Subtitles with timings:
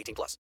[0.00, 0.38] 18 plus.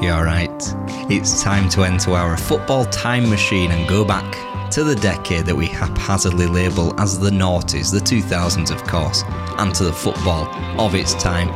[0.00, 0.77] Yeah, right.
[1.10, 5.56] It's time to enter our football time machine and go back to the decade that
[5.56, 9.24] we haphazardly label as the noughties, the 2000s, of course,
[9.56, 10.46] and to the football
[10.78, 11.48] of its time.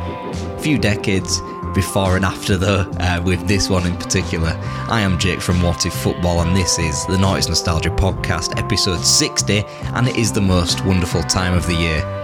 [0.57, 1.39] Few decades
[1.75, 4.59] before and after, though, uh, with this one in particular.
[4.89, 9.01] I am Jake from What If Football, and this is the Noughties Nostalgia Podcast, episode
[9.01, 9.59] 60,
[9.93, 12.22] and it is the most wonderful time of the year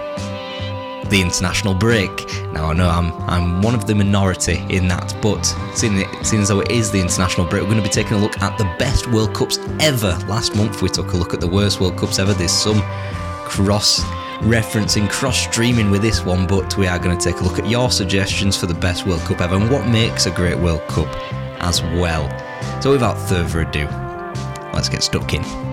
[1.10, 2.26] the international break.
[2.54, 5.44] Now I know I'm I'm one of the minority in that, but
[5.76, 8.14] seeing, it, seeing as though it is the international break, we're going to be taking
[8.14, 10.18] a look at the best World Cups ever.
[10.28, 12.34] Last month we took a look at the worst World Cups ever.
[12.34, 12.82] There's some
[13.46, 14.02] cross
[14.42, 17.68] referencing, cross streaming with this one, but we are going to take a look at
[17.68, 21.10] your suggestions for the best World Cup ever and what makes a great World Cup
[21.62, 22.30] as well.
[22.82, 23.86] So without further ado,
[24.74, 25.69] let's get stuck in.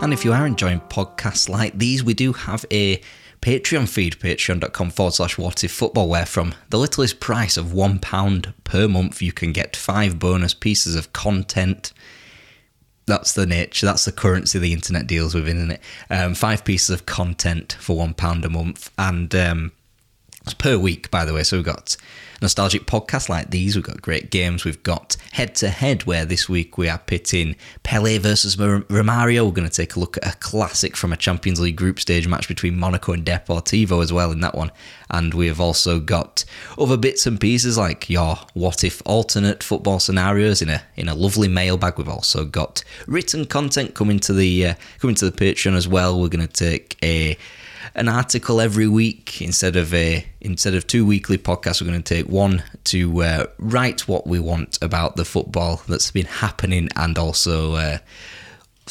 [0.00, 3.02] And if you are enjoying podcasts like these, we do have a
[3.42, 8.54] Patreon feed, patreon.com forward slash what if football, where from the littlest price of £1
[8.64, 11.92] per month, you can get five bonus pieces of content.
[13.06, 15.82] That's the niche, that's the currency the internet deals with, isn't it?
[16.08, 18.90] Um, five pieces of content for £1 a month.
[18.98, 19.72] And um,
[20.58, 21.42] per week, by the way.
[21.42, 21.96] So we've got
[22.40, 23.76] nostalgic podcasts like these.
[23.76, 24.64] We've got great games.
[24.64, 29.44] We've got head to head, where this week we are pitting Pele versus Romario.
[29.44, 32.26] We're going to take a look at a classic from a Champions League group stage
[32.26, 34.70] match between Monaco and Deportivo as well in that one.
[35.10, 36.44] And we have also got
[36.78, 41.14] other bits and pieces like your what if alternate football scenarios in a in a
[41.14, 41.98] lovely mailbag.
[41.98, 46.20] We've also got written content coming to the uh, coming to the Patreon as well.
[46.20, 47.36] We're going to take a
[47.94, 51.80] an article every week instead of a instead of two weekly podcasts.
[51.80, 56.10] We're going to take one to uh, write what we want about the football that's
[56.10, 57.98] been happening, and also uh,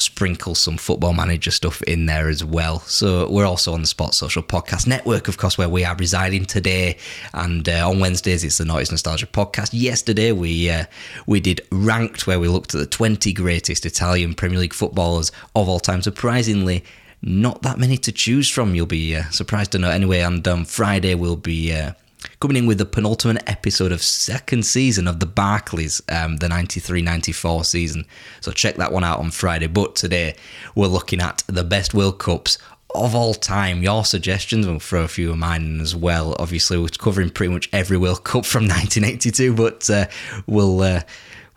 [0.00, 2.80] sprinkle some football manager stuff in there as well.
[2.80, 6.46] So we're also on the Sports Social Podcast Network, of course, where we are residing
[6.46, 6.96] today.
[7.34, 9.70] And uh, on Wednesdays, it's the Noughties Nostalgia Podcast.
[9.72, 10.84] Yesterday, we uh,
[11.26, 15.68] we did ranked, where we looked at the 20 greatest Italian Premier League footballers of
[15.68, 16.02] all time.
[16.02, 16.84] Surprisingly,
[17.22, 18.74] not that many to choose from.
[18.74, 19.90] You'll be uh, surprised to know.
[19.90, 21.92] Anyway, and um, Friday we'll be uh,
[22.40, 27.64] coming in with the penultimate episode of second season of the Barclays, um, the 93-94
[27.66, 28.06] season.
[28.40, 29.66] So check that one out on Friday.
[29.66, 30.36] But today
[30.74, 32.58] we're looking at the best World Cups
[32.94, 33.82] of all time.
[33.82, 36.34] Your suggestions, we'll throw a few of mine in as well.
[36.38, 40.06] Obviously, we're covering pretty much every World Cup from 1982, but uh,
[40.46, 41.02] we'll uh,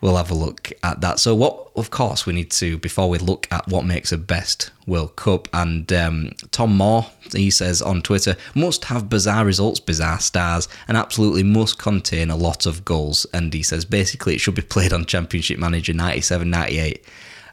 [0.04, 1.18] we'll have a look at that.
[1.18, 4.70] So, what, of course, we need to, before we look at what makes a best
[4.86, 10.20] World Cup, and um, Tom Moore, he says on Twitter, must have bizarre results, bizarre
[10.20, 13.24] stars, and absolutely must contain a lot of goals.
[13.32, 17.02] And he says basically it should be played on Championship Manager 97 98.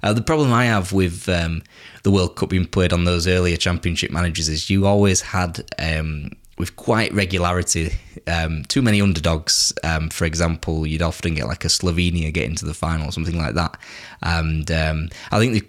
[0.03, 1.63] Uh, the problem I have with um,
[2.03, 6.31] the World Cup being played on those earlier championship managers is you always had um,
[6.57, 7.91] with quite regularity.
[8.27, 9.73] Um, too many underdogs.
[9.83, 13.37] Um, for example, you'd often get like a Slovenia get into the final or something
[13.37, 13.77] like that.
[14.21, 15.67] And um, I think they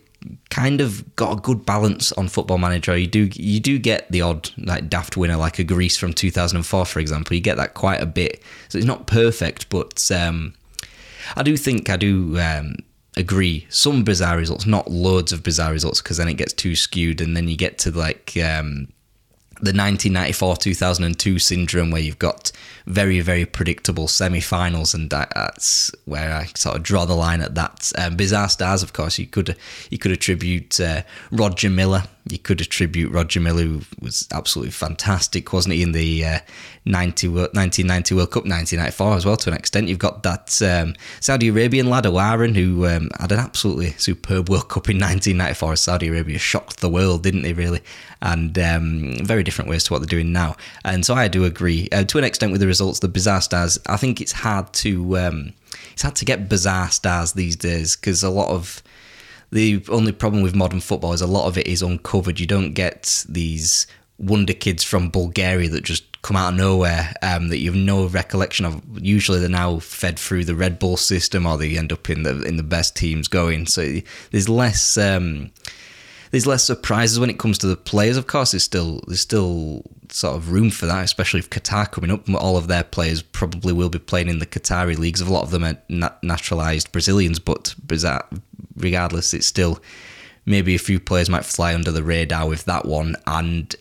[0.50, 2.96] kind of got a good balance on Football Manager.
[2.96, 6.84] You do you do get the odd like daft winner like a Greece from 2004,
[6.84, 7.34] for example.
[7.34, 8.42] You get that quite a bit.
[8.68, 10.54] So it's not perfect, but um,
[11.36, 12.38] I do think I do.
[12.38, 12.76] Um,
[13.14, 17.20] agree some bizarre results not loads of bizarre results because then it gets too skewed
[17.20, 18.88] and then you get to like um,
[19.62, 22.50] the 1994 2002 syndrome where you've got
[22.86, 27.92] very very predictable semi-finals and that's where I sort of draw the line at that
[27.98, 29.18] um, bizarre stars of course.
[29.18, 29.56] You could
[29.90, 32.08] you could attribute uh, Roger Milla.
[32.28, 36.38] you could attribute Roger Milla, who was absolutely fantastic wasn't he in the uh,
[36.84, 39.88] 90, 1990 World Cup 1994 as well to an extent.
[39.88, 44.68] You've got that um, Saudi Arabian lad Owairan who um, had an absolutely superb World
[44.68, 47.80] Cup in 1994 as Saudi Arabia shocked the world didn't they really?
[48.20, 50.56] And um, very different ways to what they're doing now.
[50.84, 53.78] And so I do agree uh, to an extent with the results, the bizarre stars.
[53.86, 55.52] I think it's hard to um,
[55.92, 58.82] it's hard to get bizarre stars these days because a lot of
[59.50, 62.40] the only problem with modern football is a lot of it is uncovered.
[62.40, 63.86] You don't get these
[64.18, 68.06] wonder kids from Bulgaria that just come out of nowhere um, that you have no
[68.06, 68.80] recollection of.
[69.00, 72.42] Usually, they're now fed through the Red Bull system, or they end up in the
[72.42, 73.66] in the best teams going.
[73.66, 73.98] So
[74.30, 74.96] there's less.
[74.96, 75.50] Um,
[76.30, 78.16] there's less surprises when it comes to the players.
[78.16, 82.10] Of course, there's still there's still sort of room for that, especially if Qatar coming
[82.10, 82.28] up.
[82.28, 85.20] All of their players probably will be playing in the Qatari leagues.
[85.20, 87.74] A lot of them are naturalized Brazilians, but
[88.76, 89.80] regardless, it's still
[90.44, 93.16] maybe a few players might fly under the radar with that one.
[93.26, 93.74] And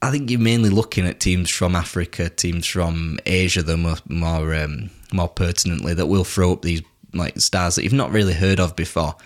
[0.00, 4.54] I think you're mainly looking at teams from Africa, teams from Asia, that more more,
[4.54, 6.82] um, more pertinently that will throw up these
[7.14, 9.16] like stars that you've not really heard of before.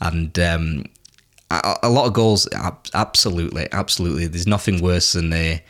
[0.00, 0.84] And um,
[1.82, 2.48] a, lot of goals,
[2.94, 4.26] absolutely, absolutely.
[4.26, 5.62] There's nothing worse than a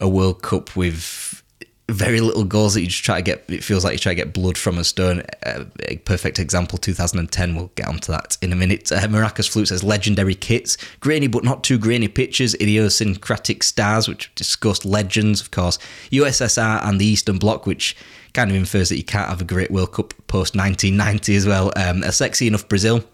[0.00, 1.42] a World Cup with
[1.88, 3.44] very little goals that you just try to get.
[3.48, 5.22] It feels like you try to get blood from a stone.
[5.44, 7.54] Uh, a perfect example, 2010.
[7.54, 8.90] We'll get onto that in a minute.
[8.90, 14.32] Uh, Maracas Flute says legendary kits, grainy but not too grainy pictures, idiosyncratic stars, which
[14.34, 15.78] discussed legends, of course.
[16.10, 17.96] USSR and the Eastern Bloc, which
[18.32, 21.72] kind of infers that you can't have a great World Cup post 1990 as well.
[21.76, 23.04] Um, a sexy enough Brazil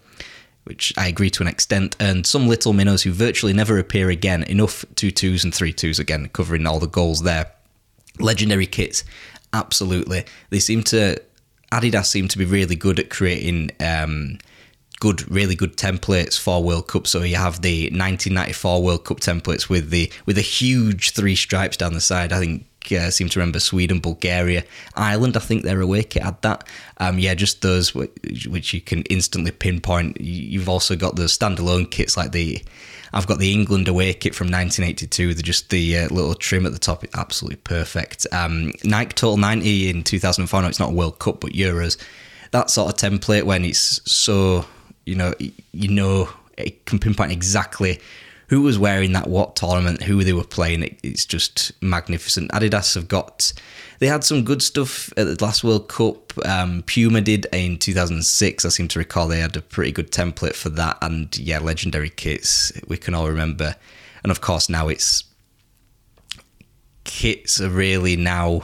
[0.67, 4.43] which I agree to an extent, and some little minnows who virtually never appear again.
[4.43, 7.51] Enough two twos and three twos again, covering all the goals there.
[8.19, 9.03] Legendary kits,
[9.53, 10.25] absolutely.
[10.49, 11.21] They seem to
[11.71, 14.37] Adidas seem to be really good at creating um,
[14.99, 17.07] good, really good templates for World Cup.
[17.07, 21.77] So you have the 1994 World Cup templates with the with a huge three stripes
[21.77, 22.31] down the side.
[22.31, 24.63] I think uh, seem to remember Sweden, Bulgaria,
[24.95, 25.37] Ireland.
[25.37, 26.67] I think their away kit had that.
[26.97, 30.19] Um, yeah, just those which, which you can instantly pinpoint.
[30.19, 32.63] You've also got the standalone kits like the.
[33.13, 35.33] I've got the England away kit from 1982.
[35.33, 38.27] They're just the uh, little trim at the top, absolutely perfect.
[38.33, 40.61] Um, Nike Total 90 in 2004.
[40.61, 41.97] No, it's not a World Cup, but Euros.
[42.51, 44.65] That sort of template when it's so
[45.05, 45.33] you know
[45.71, 47.99] you know it can pinpoint exactly
[48.47, 50.83] who was wearing that what tournament, who they were playing.
[50.83, 52.51] It, it's just magnificent.
[52.51, 53.51] Adidas have got,
[53.99, 56.33] they had some good stuff at the last World Cup.
[56.45, 58.63] Um, Puma did in 2006.
[58.63, 60.97] I seem to recall they had a pretty good template for that.
[61.01, 63.75] And yeah, legendary kits we can all remember.
[64.23, 65.23] And of course, now it's
[67.03, 68.61] kits are really now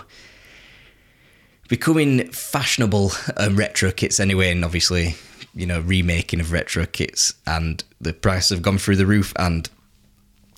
[1.68, 4.51] becoming fashionable and retro kits anyway.
[4.51, 5.15] And obviously,
[5.53, 9.33] you know, remaking of retro kits and the prices have gone through the roof.
[9.38, 9.69] And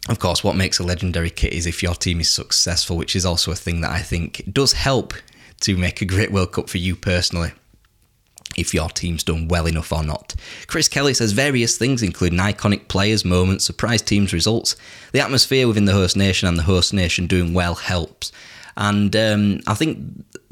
[0.08, 3.26] of course, what makes a legendary kit is if your team is successful, which is
[3.26, 5.14] also a thing that I think does help
[5.62, 7.52] to make a great World Cup for you personally.
[8.58, 10.34] If your team's done well enough or not.
[10.68, 14.78] Chris Kelly says various things, including iconic players, moments, surprise teams, results.
[15.12, 18.32] The atmosphere within the host nation and the host nation doing well helps.
[18.78, 20.00] And um, I think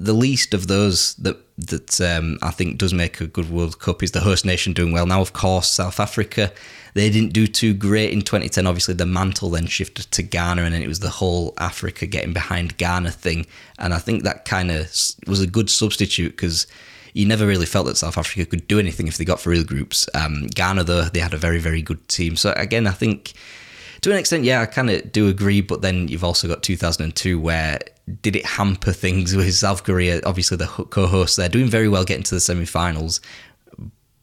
[0.03, 4.01] the least of those that that um, I think does make a good World Cup
[4.03, 5.05] is the host nation doing well.
[5.05, 6.51] Now, of course, South Africa
[6.93, 8.67] they didn't do too great in 2010.
[8.67, 12.33] Obviously, the mantle then shifted to Ghana, and then it was the whole Africa getting
[12.33, 13.48] behind Ghana thing.
[13.79, 14.86] And I think that kind of
[15.27, 16.67] was a good substitute because
[17.13, 19.63] you never really felt that South Africa could do anything if they got through the
[19.63, 20.07] groups.
[20.13, 22.36] Um, Ghana, though, they had a very, very good team.
[22.36, 23.33] So again, I think
[24.03, 25.62] to an extent, yeah, I kind of do agree.
[25.62, 27.79] But then you've also got 2002 where
[28.22, 30.22] did it hamper things with South Korea?
[30.25, 33.22] Obviously, the co-hosts they're doing very well getting to the semi-finals,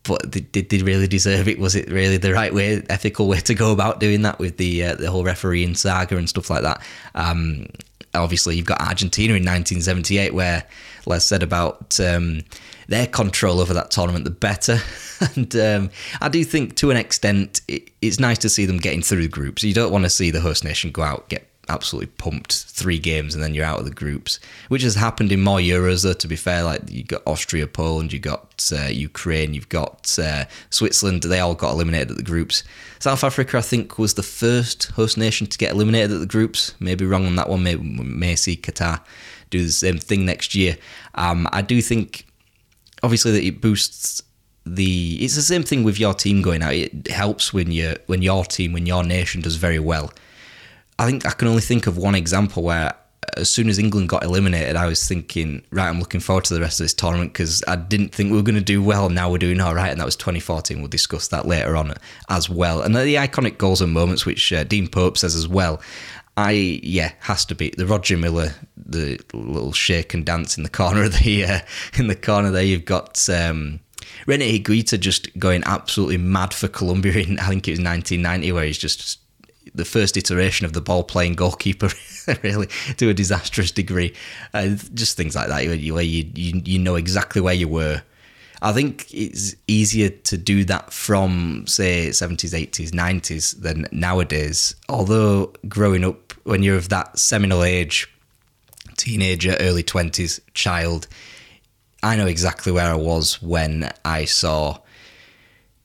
[0.02, 1.58] but did they really deserve it?
[1.58, 4.84] Was it really the right way, ethical way to go about doing that with the
[4.84, 6.82] uh, the whole refereeing saga and stuff like that?
[7.14, 7.66] Um,
[8.14, 10.64] obviously, you've got Argentina in 1978, where
[11.06, 12.42] less said about um,
[12.90, 14.78] their control over that tournament, the better.
[15.36, 19.00] and um, I do think, to an extent, it, it's nice to see them getting
[19.00, 19.62] through the groups.
[19.62, 23.32] You don't want to see the host nation go out get absolutely pumped three games
[23.32, 26.02] and then you're out of the groups, which has happened in more Euros.
[26.02, 30.18] Though, to be fair, like you got Austria, Poland, you got uh, Ukraine, you've got
[30.20, 31.22] uh, Switzerland.
[31.22, 32.64] They all got eliminated at the groups.
[32.98, 36.74] South Africa, I think, was the first host nation to get eliminated at the groups.
[36.80, 37.62] Maybe wrong on that one.
[37.62, 39.00] Maybe may see Qatar
[39.50, 40.76] do the same thing next year.
[41.14, 42.26] Um, I do think,
[43.02, 44.22] obviously, that it boosts
[44.64, 45.18] the.
[45.20, 46.74] It's the same thing with your team going out.
[46.74, 50.12] It helps when you when your team when your nation does very well.
[50.98, 52.94] I think I can only think of one example where
[53.36, 56.60] as soon as England got eliminated, I was thinking, right, I'm looking forward to the
[56.60, 59.08] rest of this tournament because I didn't think we were going to do well.
[59.08, 60.78] Now we're doing all right, and that was 2014.
[60.78, 61.94] We'll discuss that later on
[62.28, 62.82] as well.
[62.82, 65.80] And the iconic goals and moments, which uh, Dean Pope says as well.
[66.40, 70.70] I yeah has to be the Roger Milla the little shake and dance in the
[70.70, 71.60] corner of the uh,
[71.98, 72.62] in the corner there.
[72.62, 73.80] You've got um,
[74.26, 78.64] Rene Higuita just going absolutely mad for Colombia in I think it was 1990 where
[78.64, 79.20] he's just
[79.74, 81.90] the first iteration of the ball playing goalkeeper,
[82.42, 82.66] really,
[82.96, 84.14] to a disastrous degree.
[84.52, 88.02] Uh, just things like that, where you, you, you know exactly where you were.
[88.62, 94.74] I think it's easier to do that from, say, 70s, 80s, 90s than nowadays.
[94.88, 98.06] Although growing up, when you're of that seminal age,
[98.96, 101.06] teenager, early 20s, child,
[102.02, 104.78] I know exactly where I was when I saw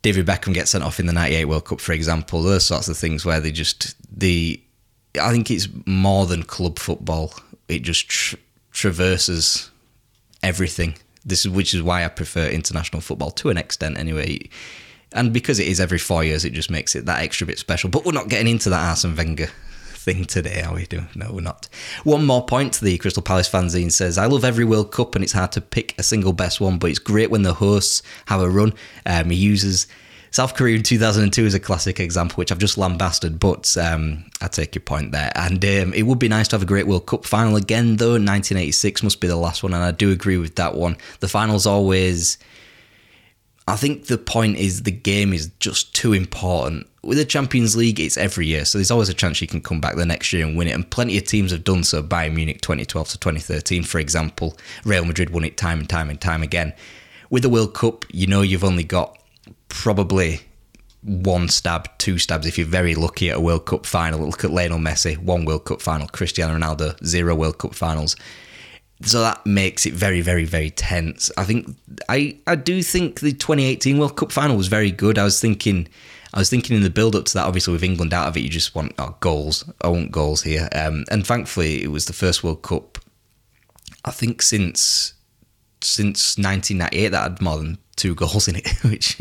[0.01, 2.97] David Beckham get sent off in the 98 World Cup, for example, those sorts of
[2.97, 4.61] things where they just, the,
[5.19, 7.33] I think it's more than club football.
[7.69, 8.35] It just tr-
[8.71, 9.71] traverses
[10.43, 10.95] everything.
[11.25, 14.49] This is which is why I prefer international football to an extent, anyway.
[15.11, 17.89] And because it is every four years, it just makes it that extra bit special.
[17.89, 19.47] But we're not getting into that Arsene Wenger
[19.93, 20.87] thing today, are we?
[21.15, 21.67] No, we're not.
[22.03, 25.33] One more point the Crystal Palace fanzine says I love every World Cup and it's
[25.33, 28.49] hard to pick a single best one, but it's great when the hosts have a
[28.49, 28.73] run.
[29.05, 29.87] Um, he uses
[30.35, 34.49] South Korea in 2002 is a classic example, which I've just lambasted, but um, I
[34.49, 35.31] take your point there.
[35.33, 38.15] And um, it would be nice to have a great World Cup final again, though.
[38.15, 40.97] 1986 must be the last one, and I do agree with that one.
[41.21, 42.37] The final's always.
[43.65, 46.85] I think the point is the game is just too important.
[47.01, 49.79] With the Champions League, it's every year, so there's always a chance you can come
[49.79, 50.75] back the next year and win it.
[50.75, 52.03] And plenty of teams have done so.
[52.03, 54.57] Bayern Munich 2012 to 2013, for example.
[54.83, 56.73] Real Madrid won it time and time and time again.
[57.29, 59.17] With the World Cup, you know you've only got
[59.75, 60.41] probably
[61.03, 64.25] one stab, two stabs if you're very lucky at a World Cup final.
[64.25, 66.07] Look at Lionel Messi, one World Cup final.
[66.07, 68.15] Cristiano Ronaldo, zero World Cup finals.
[69.03, 71.29] So that makes it very, very, very tense.
[71.37, 71.75] I think
[72.09, 75.19] I I do think the 2018 World Cup final was very good.
[75.19, 75.87] I was thinking
[76.33, 78.41] I was thinking in the build up to that, obviously with England out of it,
[78.41, 79.69] you just want oh, goals.
[79.81, 80.69] I want goals here.
[80.73, 82.97] Um, and thankfully, it was the first World Cup.
[84.05, 85.13] I think since
[85.81, 89.17] since 1998 that had more than two goals in it, which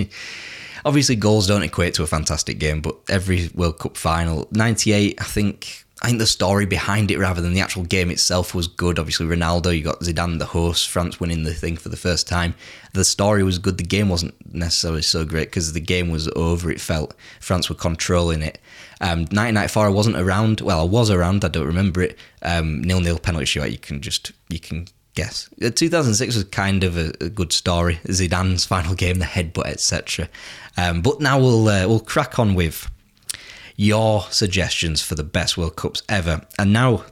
[0.85, 5.25] obviously goals don't equate to a fantastic game, but every World Cup final, 98, I
[5.25, 5.81] think.
[6.03, 8.99] I think the story behind it, rather than the actual game itself, was good.
[8.99, 12.55] Obviously, Ronaldo, you got Zidane, the host, France winning the thing for the first time.
[12.93, 13.79] The story was good.
[13.79, 16.71] The game wasn't necessarily so great because the game was over.
[16.71, 18.59] It felt France were controlling it.
[19.01, 20.61] Um, 1994, I wasn't around.
[20.61, 21.43] Well, I was around.
[21.43, 22.19] I don't remember it.
[22.43, 23.73] Um, nil nil penalty shootout.
[23.73, 25.49] You can just you can guess.
[25.63, 28.01] Uh, 2006 was kind of a, a, good story.
[28.07, 30.29] Zidane's final game, the headbutt, etc.
[30.77, 32.91] Um, but now we'll uh, we'll crack on with
[33.77, 36.43] your suggestions for the best World Cups ever.
[36.59, 37.05] And now,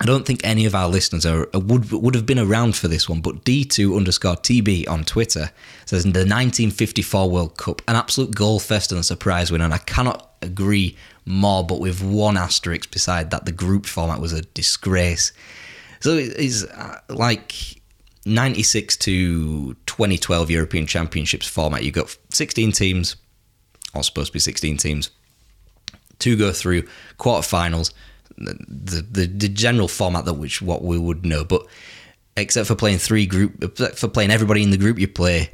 [0.00, 3.08] I don't think any of our listeners are would would have been around for this
[3.08, 5.50] one, but D2 underscore TB on Twitter
[5.86, 9.78] says the 1954 World Cup, an absolute goal fest and a surprise win, and I
[9.78, 11.64] cannot agree more.
[11.64, 15.32] But with one asterisk beside that, the group format was a disgrace.
[16.02, 17.80] So it's uh, like
[18.26, 21.84] 96 to 2012 European Championships format.
[21.84, 23.14] You've got 16 teams,
[23.94, 25.10] or supposed to be 16 teams,
[26.18, 26.82] to go through
[27.18, 27.92] quarterfinals.
[28.36, 31.66] The, the the general format that which what we would know, but
[32.36, 35.50] except for playing three group for playing everybody in the group, you play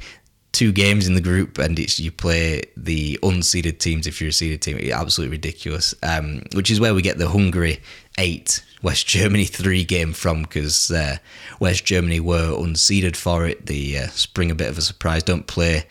[0.51, 4.33] two games in the group, and it's you play the unseeded teams if you're a
[4.33, 4.77] seeded team.
[4.79, 5.93] It's absolutely ridiculous.
[6.01, 7.81] Um, which is where we get the Hungary
[8.19, 11.17] eight, West Germany three game from because uh,
[11.59, 13.65] West Germany were unseeded for it.
[13.65, 15.23] The uh, spring a bit of a surprise.
[15.23, 15.85] Don't play.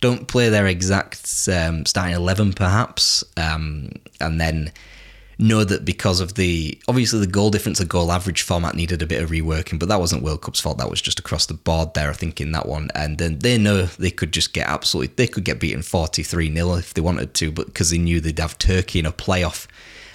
[0.00, 4.72] Don't play their exact um, starting eleven, perhaps, um, and then
[5.38, 9.06] know that because of the obviously the goal difference, the goal average format needed a
[9.06, 10.78] bit of reworking, but that wasn't World Cup's fault.
[10.78, 12.90] That was just across the board there, I think, in that one.
[12.94, 16.74] And then they know they could just get absolutely, they could get beaten 43 0
[16.74, 19.66] if they wanted to, but because they knew they'd have Turkey in a playoff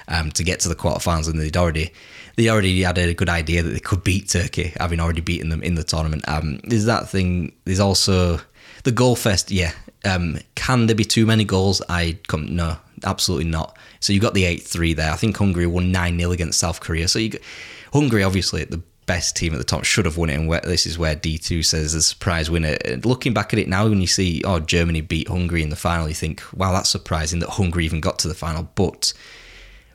[0.09, 1.91] um, to get to the quarterfinals, and they'd already.
[2.35, 5.61] They already had a good idea that they could beat Turkey, having already beaten them
[5.61, 6.27] in the tournament.
[6.27, 7.53] Um, that thing.
[7.65, 8.39] There's also
[8.83, 9.51] the goal fest.
[9.51, 9.73] Yeah,
[10.05, 11.81] um, can there be too many goals?
[11.89, 13.77] I come no, absolutely not.
[13.99, 15.11] So you got the 8 3 there.
[15.11, 17.07] I think Hungary won 9 0 against South Korea.
[17.07, 17.31] So you
[17.93, 20.35] Hungary, obviously, the best team at the top, should have won it.
[20.35, 22.77] And where, this is where D2 says the surprise winner.
[23.03, 26.07] Looking back at it now, when you see, oh, Germany beat Hungary in the final,
[26.07, 28.69] you think, wow, that's surprising that Hungary even got to the final.
[28.75, 29.13] But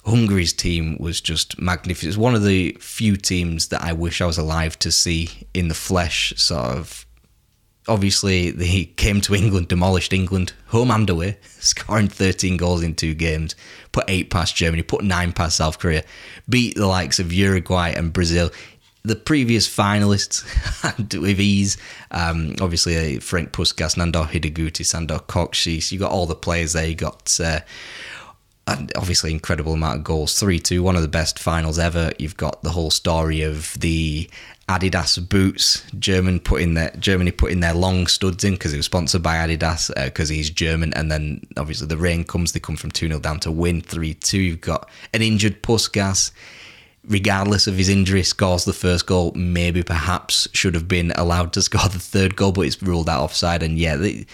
[0.07, 2.11] Hungary's team was just magnificent.
[2.11, 5.69] It's one of the few teams that I wish I was alive to see in
[5.69, 7.07] the flesh, sort of.
[7.87, 13.13] Obviously, they came to England, demolished England, home and away, scoring 13 goals in two
[13.13, 13.55] games,
[13.93, 16.03] put eight past Germany, put nine past South Korea,
[16.49, 18.51] beat the likes of Uruguay and Brazil.
[19.03, 20.43] The previous finalists
[21.21, 21.77] with ease.
[22.11, 25.93] Um, obviously, uh, Frank Puskas, Nandor Hidegkuti, Sandor Kocsis.
[25.93, 26.87] You got all the players there.
[26.87, 27.61] You got uh,
[28.67, 30.35] obviously incredible amount of goals.
[30.35, 32.13] 3-2 one of the best finals ever.
[32.19, 34.29] You've got the whole story of the
[34.69, 39.23] Adidas boots German putting their Germany putting their long studs in because it was sponsored
[39.23, 40.95] by Adidas because uh, he's German.
[40.95, 44.61] And then obviously the rain comes they come from 2-0 down to win 3-2 you've
[44.61, 46.31] got an injured Puskas.
[47.07, 49.33] Regardless of his injury scores the first goal.
[49.35, 53.21] Maybe perhaps should have been allowed to score the third goal but it's ruled out
[53.21, 53.63] offside.
[53.63, 54.25] And yeah they,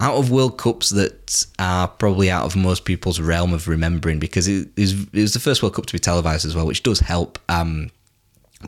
[0.00, 4.48] out of World Cups that are probably out of most people's realm of remembering because
[4.48, 7.00] it was, it was the first World Cup to be televised as well, which does
[7.00, 7.38] help.
[7.48, 7.90] Um,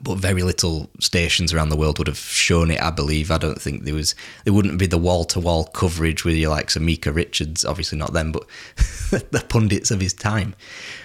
[0.02, 2.80] but very little stations around the world would have shown it.
[2.80, 3.30] I believe.
[3.30, 4.14] I don't think there was.
[4.44, 7.64] There wouldn't be the wall to wall coverage with your likes of Micah Richards.
[7.64, 8.46] Obviously not them, but
[9.10, 10.54] the pundits of his time.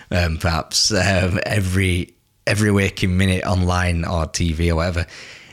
[0.10, 2.14] Um, perhaps um, every
[2.46, 5.06] every waking minute online or TV or whatever.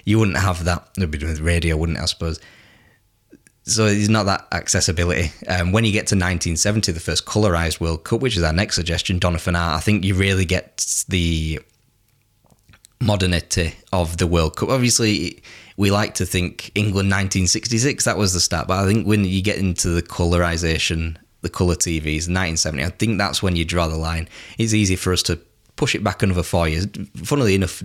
[0.04, 0.88] You wouldn't have that.
[0.96, 1.98] It'd be with radio, wouldn't?
[1.98, 2.38] I suppose
[3.64, 5.32] so it's not that accessibility.
[5.48, 8.74] Um, when you get to 1970, the first colorized World Cup, which is our next
[8.74, 11.60] suggestion, Donna Fanart, I think you really get the
[13.00, 14.68] modernity of the World Cup.
[14.68, 15.42] Obviously,
[15.78, 19.42] we like to think England 1966, that was the start, but I think when you
[19.42, 23.96] get into the colorization, the color TVs, 1970, I think that's when you draw the
[23.96, 24.28] line.
[24.58, 25.40] It's easy for us to
[25.76, 26.86] push it back another four years.
[27.16, 27.82] Funnily enough,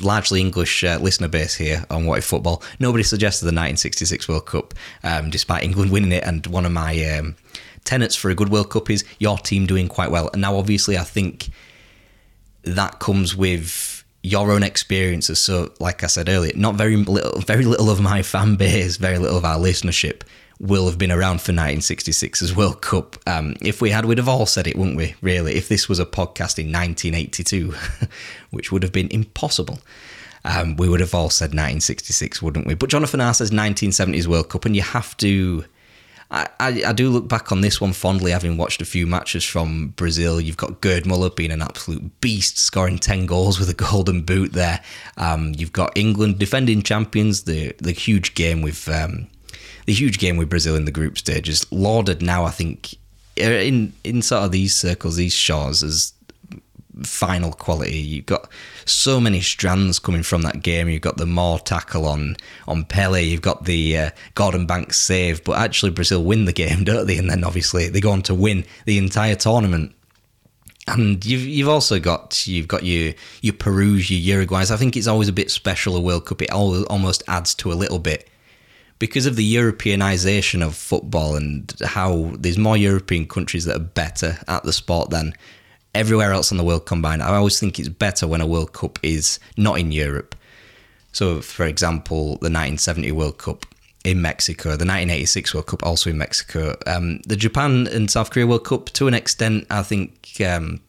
[0.00, 2.62] largely English uh, listener base here on What If Football.
[2.80, 6.24] Nobody suggested the 1966 World Cup, um, despite England winning it.
[6.24, 7.36] And one of my um,
[7.84, 10.30] tenets for a good World Cup is your team doing quite well.
[10.32, 11.50] And now, obviously, I think
[12.62, 15.38] that comes with your own experiences.
[15.38, 19.18] So, like I said earlier, not very little, very little of my fan base, very
[19.18, 20.22] little of our listenership
[20.60, 23.16] will have been around for 1966's World Cup.
[23.26, 25.14] Um, if we had, we'd have all said it, wouldn't we?
[25.20, 27.74] Really, if this was a podcast in 1982,
[28.50, 29.80] which would have been impossible.
[30.44, 32.74] Um, we would have all said 1966, wouldn't we?
[32.74, 35.64] But Jonathan R says 1970s World Cup, and you have to.
[36.30, 39.88] I, I, do look back on this one fondly, having watched a few matches from
[39.88, 40.40] Brazil.
[40.40, 44.52] You've got Gerd Muller being an absolute beast, scoring 10 goals with a golden boot
[44.52, 44.82] there.
[45.16, 49.28] Um, you've got England defending champions, the the huge game with um,
[49.86, 52.44] the huge game with Brazil in the group stage is lauded now.
[52.44, 52.94] I think
[53.40, 56.12] uh, in in sort of these circles, these shores as
[57.02, 57.96] final quality.
[57.96, 58.48] You've got
[58.84, 60.88] so many strands coming from that game.
[60.88, 62.36] You've got the Moore tackle on
[62.68, 63.22] on Pele.
[63.22, 67.18] You've got the uh, Gordon Banks save, but actually Brazil win the game, don't they?
[67.18, 69.94] And then obviously they go on to win the entire tournament.
[70.86, 74.70] And you've you've also got you've got your your Peru's, your Uruguays.
[74.70, 76.42] I think it's always a bit special a World Cup.
[76.42, 78.28] It all, almost adds to a little bit
[78.98, 84.38] because of the Europeanization of football and how there's more European countries that are better
[84.48, 85.34] at the sport than
[85.94, 87.22] everywhere else in the world combined.
[87.22, 90.34] I always think it's better when a World Cup is not in Europe.
[91.12, 93.66] So, for example, the 1970 World Cup
[94.04, 98.46] in Mexico, the 1986 World Cup also in Mexico, um, the Japan and South Korea
[98.46, 100.80] World Cup, to an extent, I think um,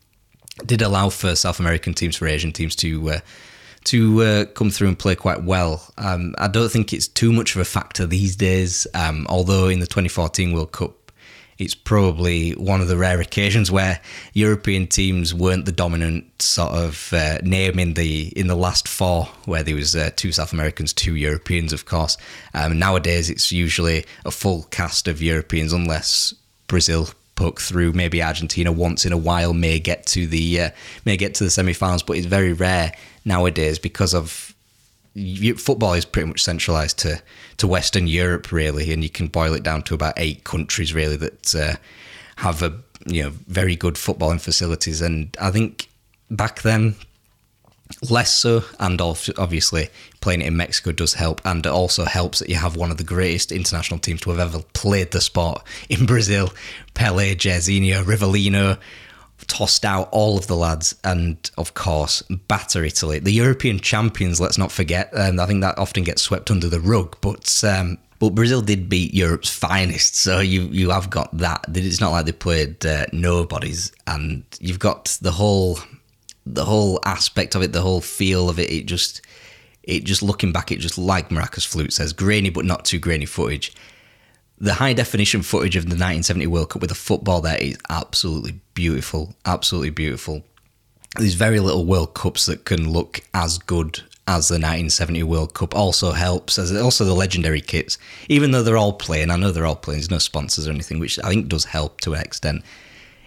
[0.66, 3.20] did allow for South American teams, for Asian teams to uh,
[3.86, 5.88] to uh, come through and play quite well.
[5.98, 9.80] Um, I don't think it's too much of a factor these days, um, although in
[9.80, 11.06] the 2014 World Cup,
[11.58, 14.02] it's probably one of the rare occasions where
[14.34, 19.26] European teams weren't the dominant sort of uh, name in the in the last four,
[19.46, 22.18] where there was uh, two South Americans, two Europeans, of course.
[22.54, 26.34] Um, nowadays, it's usually a full cast of Europeans, unless
[26.68, 27.94] Brazil poke through.
[27.94, 30.70] Maybe Argentina once in a while may get to the uh,
[31.06, 32.94] may get to the semi-finals, but it's very rare
[33.24, 34.54] nowadays because of
[35.58, 37.22] football is pretty much centralized to
[37.58, 41.16] to Western Europe really, and you can boil it down to about eight countries really
[41.18, 41.76] that uh,
[42.38, 45.02] have a you know very good footballing facilities.
[45.02, 45.90] And I think
[46.30, 46.96] back then
[48.10, 49.90] less so, and obviously
[50.22, 52.98] playing it in Mexico does help, and it also helps that you have one of
[52.98, 56.52] the greatest international teams to have ever played the sport in Brazil:
[56.94, 58.78] Pele, Jairzinho, Rivellino,
[59.48, 64.72] Tostao all of the lads and of course batter Italy the European champions let's not
[64.72, 68.62] forget and I think that often gets swept under the rug but um, But Brazil
[68.62, 71.66] did beat Europe's finest, so you you have got that.
[71.74, 75.80] It's not like they played uh, nobodies, and you've got the whole
[76.46, 78.70] the whole aspect of it, the whole feel of it.
[78.72, 79.22] It just
[79.84, 83.26] it just looking back, it just like Maracas Flute says, grainy but not too grainy
[83.26, 83.74] footage.
[84.58, 88.60] The high definition footage of the 1970 World Cup with the football there is absolutely
[88.74, 90.44] beautiful, absolutely beautiful.
[91.18, 95.76] There's very little World Cups that can look as good as the 1970 World Cup
[95.76, 97.98] also helps, as also the legendary kits.
[98.28, 101.00] Even though they're all playing, I know they're all playing, there's no sponsors or anything,
[101.00, 102.64] which I think does help to an extent.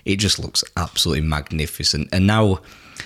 [0.05, 2.09] It just looks absolutely magnificent.
[2.13, 2.61] And now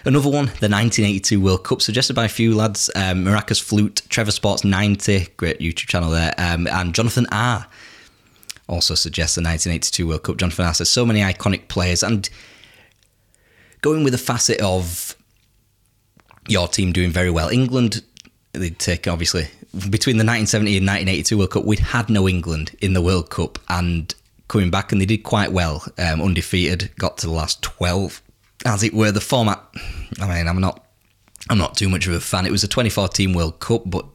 [0.04, 4.30] another one, the 1982 World Cup, suggested by a few lads, um, Maracas Flute, Trevor
[4.30, 7.66] Sports 90, great YouTube channel there, um, and Jonathan R.
[8.68, 10.36] Also suggests the 1982 World Cup.
[10.36, 12.28] Jonathan R says so many iconic players, and
[13.80, 15.16] going with the facet of
[16.48, 17.48] your team doing very well.
[17.48, 18.02] England,
[18.52, 22.92] they'd take obviously between the 1970 and 1982 World Cup, we'd had no England in
[22.92, 24.14] the World Cup, and
[24.48, 28.20] coming back, and they did quite well, um, undefeated, got to the last 12,
[28.64, 29.12] as it were.
[29.12, 29.62] The format,
[30.20, 30.84] I mean, I'm not,
[31.48, 32.46] I'm not too much of a fan.
[32.46, 34.06] It was a 2014 World Cup, but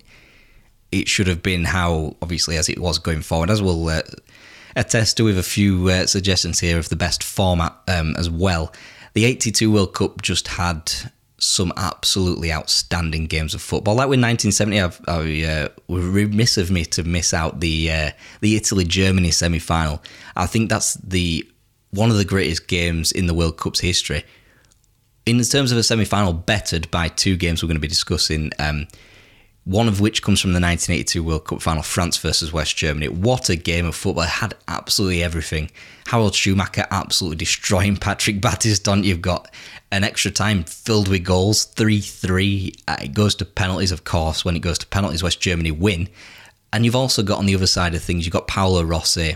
[0.91, 4.01] it should have been how, obviously, as it was going forward, as we'll uh,
[4.75, 8.71] attest to with a few uh, suggestions here of the best format um, as well.
[9.13, 10.91] The 82 World Cup just had
[11.39, 13.95] some absolutely outstanding games of football.
[13.95, 18.11] Like with 1970, I've, I uh, was remiss of me to miss out the uh,
[18.41, 20.01] the Italy Germany semi final.
[20.35, 21.47] I think that's the
[21.97, 24.23] one of the greatest games in the World Cup's history.
[25.25, 28.51] In terms of a semi final, bettered by two games we're going to be discussing.
[28.59, 28.87] Um,
[29.65, 33.09] one of which comes from the 1982 World Cup final, France versus West Germany.
[33.09, 34.23] What a game of football!
[34.23, 35.69] It had absolutely everything.
[36.05, 39.03] Harald Schumacher absolutely destroying Patrick Battiston.
[39.03, 39.53] You've got
[39.91, 42.73] an extra time filled with goals, 3 3.
[42.87, 44.45] Uh, it goes to penalties, of course.
[44.45, 46.07] When it goes to penalties, West Germany win.
[46.71, 49.35] And you've also got on the other side of things, you've got Paolo Rossi.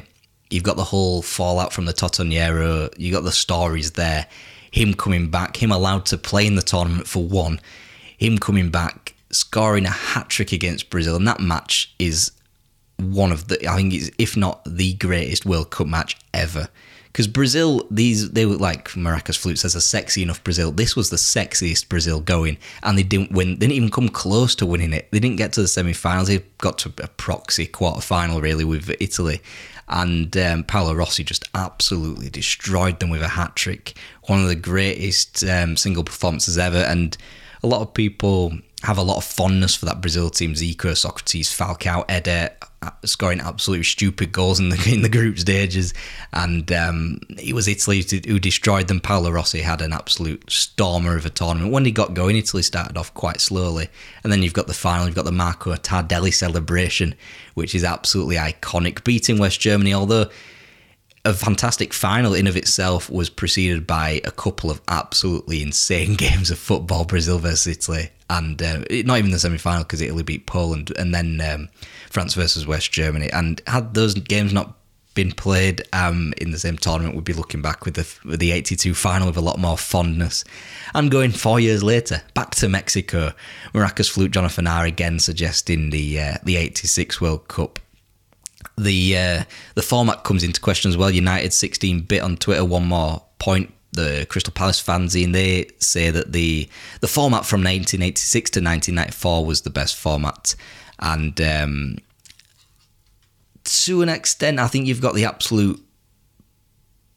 [0.52, 2.94] You've got the whole fallout from the Totonero.
[2.98, 4.28] You've got the stories there.
[4.72, 7.60] Him coming back, him allowed to play in the tournament for one.
[8.18, 12.32] Him coming back scoring a hat trick against Brazil, and that match is
[12.98, 16.70] one of the I think it's if not the greatest World Cup match ever.
[17.12, 20.72] Because Brazil, these they were like Maracas Flute says, a sexy enough Brazil.
[20.72, 23.56] This was the sexiest Brazil going, and they didn't win.
[23.60, 25.10] They didn't even come close to winning it.
[25.12, 26.30] They didn't get to the semi-finals.
[26.30, 29.42] They got to a proxy quarter-final really with Italy,
[29.92, 33.94] and um, Paolo Rossi just absolutely destroyed them with a hat trick.
[34.24, 37.16] One of the greatest um, single performances ever, and
[37.62, 40.54] a lot of people have a lot of fondness for that Brazil team.
[40.54, 42.50] Zico, Socrates, Falcao, Eder,
[42.82, 45.94] uh, scoring absolutely stupid goals in the in the group stages,
[46.34, 49.00] and um, it was Italy who destroyed them.
[49.00, 51.72] Paolo Rossi had an absolute stormer of a tournament.
[51.72, 53.90] When he got going, Italy started off quite slowly,
[54.24, 55.06] and then you've got the final.
[55.06, 57.14] You've got the Marco Tardelli celebration,
[57.54, 59.94] which is absolutely iconic, beating West Germany.
[59.94, 60.30] Although
[61.24, 66.50] a fantastic final in of itself was preceded by a couple of absolutely insane games
[66.50, 70.92] of football Brazil versus Italy and uh, not even the semi-final because Italy beat Poland
[70.98, 71.70] and then um,
[72.10, 74.78] France versus West Germany and had those games not
[75.14, 78.52] been played um, in the same tournament we'd be looking back with the with the
[78.52, 80.46] 82 final with a lot more fondness.
[80.96, 83.34] And going four years later back to Mexico
[83.74, 87.80] Maracas Flute Jonathan R again suggesting the uh, the 86 World Cup
[88.84, 89.44] the uh,
[89.76, 91.10] the format comes into question as well.
[91.10, 92.66] United 16 bit on Twitter.
[92.66, 93.74] One more point.
[93.94, 96.70] The Crystal Palace fanzine they say that the
[97.02, 100.56] the format from 1986 to 1994 was the best format,
[101.00, 101.98] and um,
[103.64, 105.84] to an extent, I think you've got the absolute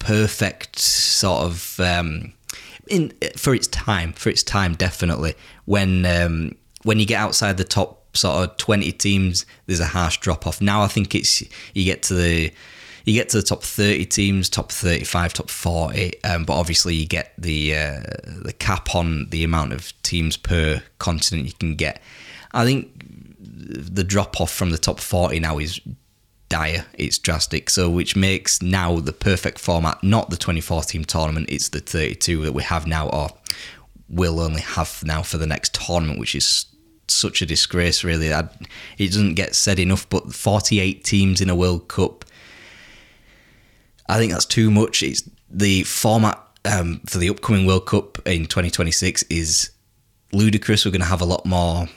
[0.00, 2.32] perfect sort of um,
[2.88, 4.12] in for its time.
[4.12, 8.92] For its time, definitely when um, when you get outside the top sort of 20
[8.92, 10.60] teams, there's a harsh drop off.
[10.60, 11.42] Now I think it's
[11.74, 12.52] you get to the
[13.04, 17.06] you get to the top 30 teams, top 35, top 40, um, but obviously you
[17.06, 18.00] get the uh,
[18.42, 22.00] the cap on the amount of teams per continent you can get.
[22.52, 22.90] I think
[23.38, 25.80] the drop off from the top 40 now is
[26.48, 26.86] dire.
[26.94, 27.68] It's drastic.
[27.70, 32.42] So, which makes now the perfect format not the 24 team tournament, it's the 32
[32.44, 33.30] that we have now, or
[34.08, 36.66] will only have now for the next tournament, which is
[37.08, 38.28] such a disgrace, really.
[38.28, 42.24] it doesn't get said enough, but 48 teams in a World Cup,
[44.08, 45.02] I think that's too much.
[45.02, 49.70] It's the format um, for the upcoming World Cup in 2026 is
[50.32, 50.84] ludicrous.
[50.84, 51.88] We're going to have a lot more.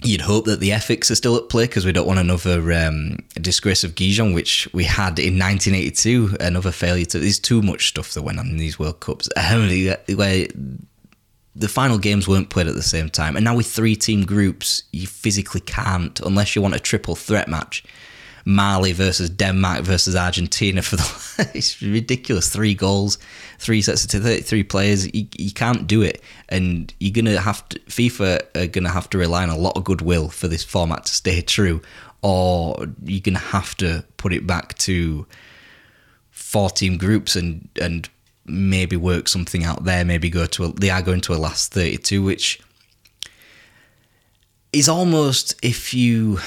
[0.00, 3.18] You'd hope that the ethics are still at play because we don't want another um,
[3.34, 6.36] disgrace of Gijón, which we had in 1982.
[6.38, 7.18] Another failure to.
[7.18, 9.28] There's too much stuff that went on in these World Cups.
[9.36, 10.46] Where
[11.58, 13.34] the final games weren't played at the same time.
[13.34, 17.48] And now with three team groups, you physically can't, unless you want a triple threat
[17.48, 17.84] match.
[18.44, 22.48] Mali versus Denmark versus Argentina for the it's ridiculous.
[22.48, 23.18] Three goals,
[23.58, 25.12] three sets of 33 players.
[25.14, 27.78] You, you can't do it, and you're gonna have to.
[27.80, 31.12] FIFA are gonna have to rely on a lot of goodwill for this format to
[31.12, 31.82] stay true,
[32.22, 35.26] or you're gonna have to put it back to
[36.30, 38.08] four team groups and and
[38.48, 40.04] maybe work something out there.
[40.04, 42.60] Maybe go to a, they are going to a last 32, which
[44.72, 46.38] is almost if you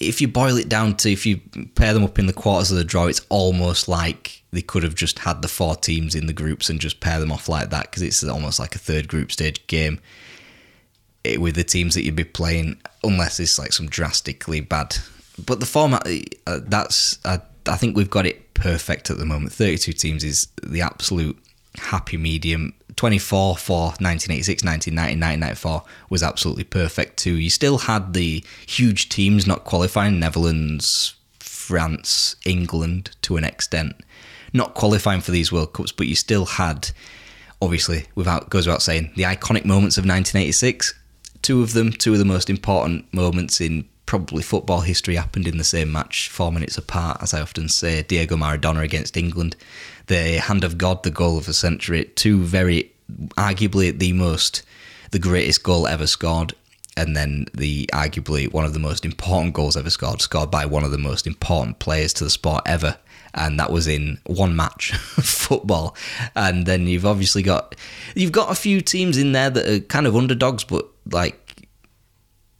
[0.00, 1.40] if you boil it down to if you
[1.74, 4.94] pair them up in the quarters of the draw, it's almost like they could have
[4.94, 7.90] just had the four teams in the groups and just pair them off like that
[7.90, 10.00] because it's almost like a third group stage game
[11.24, 14.96] eh, with the teams that you'd be playing, unless it's like some drastically bad.
[15.44, 16.06] But the format,
[16.46, 17.38] uh, that's I
[17.76, 19.52] think we've got it perfect at the moment.
[19.52, 21.38] Thirty-two teams is the absolute
[21.76, 22.74] happy medium.
[22.96, 27.34] 24 for 1986, 1990, 1994 was absolutely perfect too.
[27.34, 33.96] You still had the huge teams not qualifying Netherlands, France, England to an extent,
[34.54, 36.90] not qualifying for these World Cups, but you still had,
[37.60, 40.94] obviously, without goes without saying, the iconic moments of 1986.
[41.42, 45.58] Two of them, two of the most important moments in probably football history happened in
[45.58, 48.02] the same match, four minutes apart, as I often say.
[48.02, 49.56] Diego Maradona against England,
[50.06, 52.04] the hand of God, the goal of the century.
[52.14, 52.92] Two very,
[53.36, 54.62] arguably the most,
[55.10, 56.54] the greatest goal ever scored.
[56.96, 60.82] And then the arguably one of the most important goals ever scored, scored by one
[60.82, 62.96] of the most important players to the sport ever,
[63.34, 65.94] and that was in one match football.
[66.34, 67.74] And then you've obviously got
[68.14, 71.45] you've got a few teams in there that are kind of underdogs, but like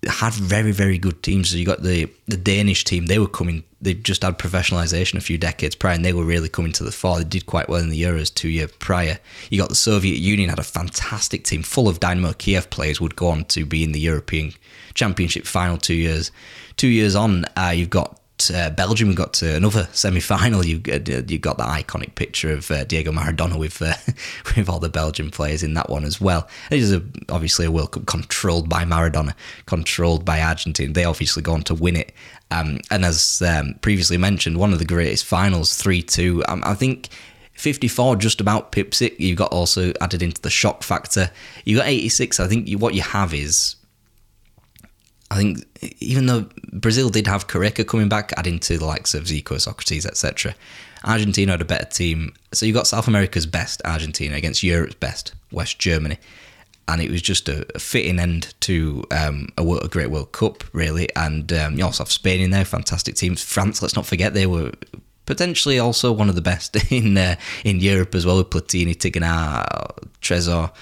[0.08, 1.50] had very very good teams.
[1.50, 3.64] So you got the the Danish team; they were coming.
[3.80, 6.92] They just had professionalization a few decades prior, and they were really coming to the
[6.92, 7.18] fore.
[7.18, 9.18] They did quite well in the Euros two years prior.
[9.50, 13.00] You got the Soviet Union had a fantastic team full of Dynamo Kiev players.
[13.00, 14.52] Would go on to be in the European
[14.94, 16.30] Championship final two years.
[16.76, 18.20] Two years on, uh, you've got
[18.55, 20.64] uh, Belgium got to another semi-final.
[20.64, 23.94] You uh, you got that iconic picture of uh, Diego Maradona with uh,
[24.57, 26.49] with all the Belgian players in that one as well.
[26.70, 29.35] It is a, obviously a World Cup controlled by Maradona,
[29.66, 30.92] controlled by Argentina.
[30.92, 32.12] They obviously go on to win it.
[32.51, 36.44] Um, and as um, previously mentioned, one of the greatest finals, three two.
[36.49, 37.09] Um, I think.
[37.55, 39.18] 54 just about pips it.
[39.18, 41.31] You've got also added into the shock factor.
[41.64, 42.38] You got 86.
[42.38, 43.77] I think you, what you have is
[45.30, 45.66] I think
[46.00, 50.06] even though Brazil did have Careca coming back, adding to the likes of Zico, Socrates,
[50.06, 50.54] etc.,
[51.04, 52.34] Argentina had a better team.
[52.52, 56.18] So you got South America's best, Argentina, against Europe's best, West Germany.
[56.88, 60.62] And it was just a, a fitting end to um, a, a, great World Cup,
[60.72, 61.08] really.
[61.16, 63.42] And um, you also have Spain in there, fantastic teams.
[63.42, 64.70] France, let's not forget, they were
[65.26, 67.34] potentially also one of the best in uh,
[67.64, 69.66] in Europe as well with Platini, Tigana,
[70.22, 70.72] Tresor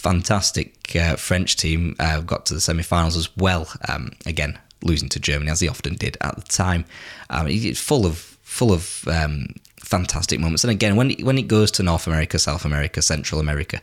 [0.00, 3.68] fantastic uh, French team uh, got to the semi-finals as well.
[3.86, 6.86] Um, again, losing to Germany as they often did at the time.
[7.28, 9.46] Um, it's full of full of um,
[9.78, 10.64] fantastic moments.
[10.64, 13.80] And again, when it, when it goes to North America, South America, Central America,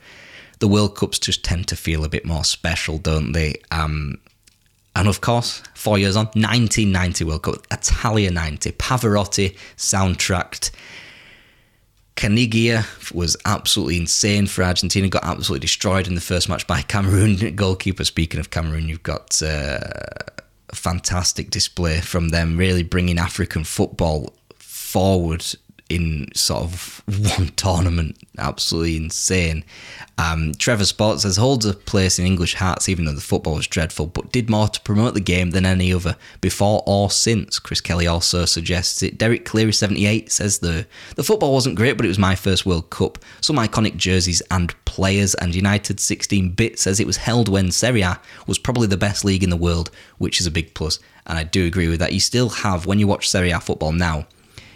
[0.60, 3.54] the World Cups just tend to feel a bit more special, don't they?
[3.70, 4.18] Um,
[4.96, 10.72] and of course, four years on, 1990 World Cup, Italia 90, Pavarotti soundtracked.
[12.18, 15.08] Caniggia was absolutely insane for Argentina.
[15.08, 18.04] Got absolutely destroyed in the first match by Cameroon goalkeeper.
[18.04, 19.80] Speaking of Cameroon, you've got uh,
[20.70, 25.46] a fantastic display from them, really bringing African football forward
[25.90, 27.04] in sort of
[27.38, 28.18] one tournament.
[28.38, 29.64] Absolutely insane.
[30.18, 33.68] Um, Trevor Sport says holds a place in English hearts, even though the football was
[33.68, 37.60] dreadful, but did more to promote the game than any other before or since.
[37.60, 39.18] Chris Kelly also suggests it.
[39.18, 42.90] Derek Cleary, 78, says the, the football wasn't great, but it was my first World
[42.90, 43.20] Cup.
[43.42, 48.02] Some iconic jerseys and players, and United 16 bit says it was held when Serie
[48.02, 51.00] A was probably the best league in the world, which is a big plus.
[51.28, 52.14] And I do agree with that.
[52.14, 54.26] You still have, when you watch Serie A football now,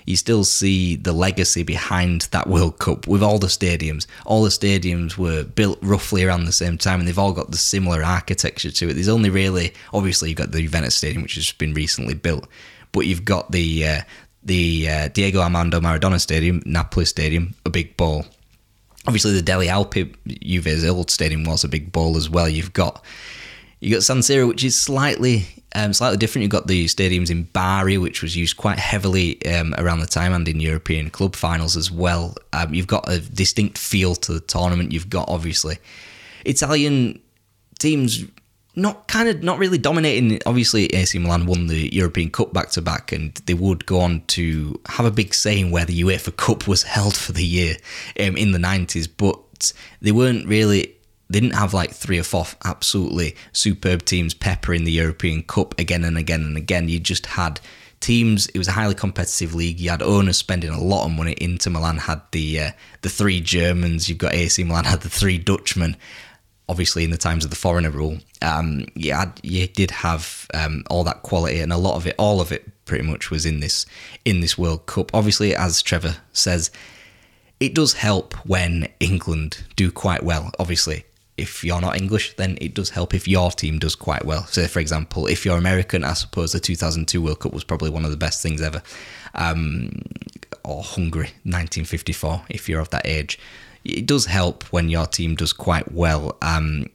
[0.06, 4.08] you still see the legacy behind that World Cup with all the stadiums.
[4.26, 7.58] All the stadiums were built roughly around the same time and they've all got the
[7.58, 8.94] similar architecture to it.
[8.94, 12.48] There's only really, obviously, you've got the Juventus Stadium, which has been recently built,
[12.92, 13.88] but you've got the.
[13.88, 14.02] Uh,
[14.44, 18.26] the uh, Diego Armando Maradona Stadium, Napoli Stadium, a big ball.
[19.08, 22.48] Obviously, the Delle Alpi Juve's old stadium was a big ball as well.
[22.48, 23.04] You've got
[23.82, 26.44] you got San Siro, which is slightly um, slightly different.
[26.44, 30.34] You've got the stadiums in Bari, which was used quite heavily um, around the time
[30.34, 32.36] and in European club finals as well.
[32.54, 34.92] Um, you've got a distinct feel to the tournament.
[34.92, 35.78] You've got obviously
[36.46, 37.20] Italian
[37.80, 38.26] teams
[38.76, 40.40] not kind of not really dominating.
[40.46, 44.22] Obviously, AC Milan won the European Cup back to back, and they would go on
[44.28, 47.78] to have a big say in where the UEFA Cup was held for the year
[48.20, 49.08] um, in the nineties.
[49.08, 50.96] But they weren't really
[51.32, 56.04] they didn't have like three or four absolutely superb teams peppering the European Cup again
[56.04, 56.90] and again and again.
[56.90, 57.62] You just had
[58.02, 58.48] teams.
[58.48, 59.80] It was a highly competitive league.
[59.80, 61.36] You had owners spending a lot of money.
[61.40, 64.10] Inter Milan had the uh, the three Germans.
[64.10, 65.96] You've got AC Milan had the three Dutchmen.
[66.68, 70.84] Obviously, in the times of the foreigner rule, um, you, had, you did have um,
[70.90, 73.60] all that quality, and a lot of it, all of it, pretty much was in
[73.62, 73.86] this
[74.26, 75.14] in this World Cup.
[75.14, 76.72] Obviously, as Trevor says,
[77.60, 80.52] it does help when England do quite well.
[80.60, 81.04] Obviously,
[81.38, 84.46] if you're not English, then it does help if your team does quite well.
[84.46, 88.06] So, for example, if you're American, I suppose the 2002 World Cup was probably one
[88.06, 88.82] of the best things ever.
[89.34, 90.04] Um,
[90.64, 93.40] or Hungary, 1954, if you're of that age.
[93.84, 96.38] It does help when your team does quite well.
[96.42, 96.86] Um,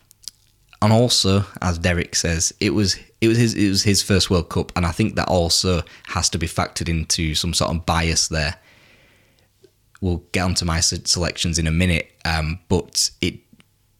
[0.82, 4.50] and also, as Derek says, it was it was his it was his first World
[4.50, 8.28] Cup, and I think that also has to be factored into some sort of bias
[8.28, 8.56] there.
[10.00, 13.40] We'll get onto my selections in a minute, um, but it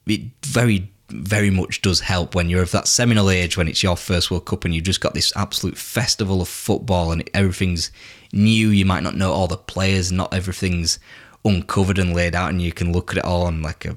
[0.07, 3.97] it very very much does help when you're of that seminal age when it's your
[3.97, 7.92] first World Cup and you've just got this absolute festival of football and everything's
[8.33, 8.71] new.
[8.71, 10.99] You might not know all the players, not everything's
[11.45, 13.97] uncovered and laid out, and you can look at it all on like a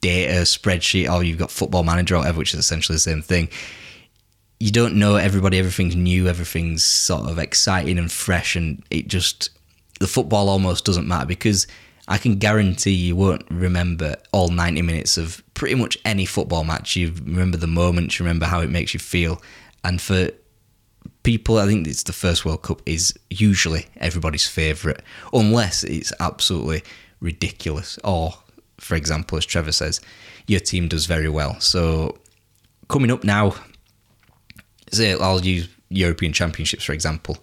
[0.00, 3.48] data spreadsheet or you've got Football Manager or whatever, which is essentially the same thing.
[4.58, 9.50] You don't know everybody, everything's new, everything's sort of exciting and fresh, and it just
[10.00, 11.68] the football almost doesn't matter because
[12.12, 16.94] I can guarantee you won't remember all 90 minutes of pretty much any football match.
[16.94, 19.40] You remember the moments, you remember how it makes you feel.
[19.82, 20.28] And for
[21.22, 25.00] people, I think it's the first World Cup is usually everybody's favourite,
[25.32, 26.82] unless it's absolutely
[27.20, 27.98] ridiculous.
[28.04, 28.34] Or,
[28.76, 29.98] for example, as Trevor says,
[30.46, 31.58] your team does very well.
[31.60, 32.18] So,
[32.90, 33.54] coming up now,
[34.90, 37.38] say I'll use European Championships for example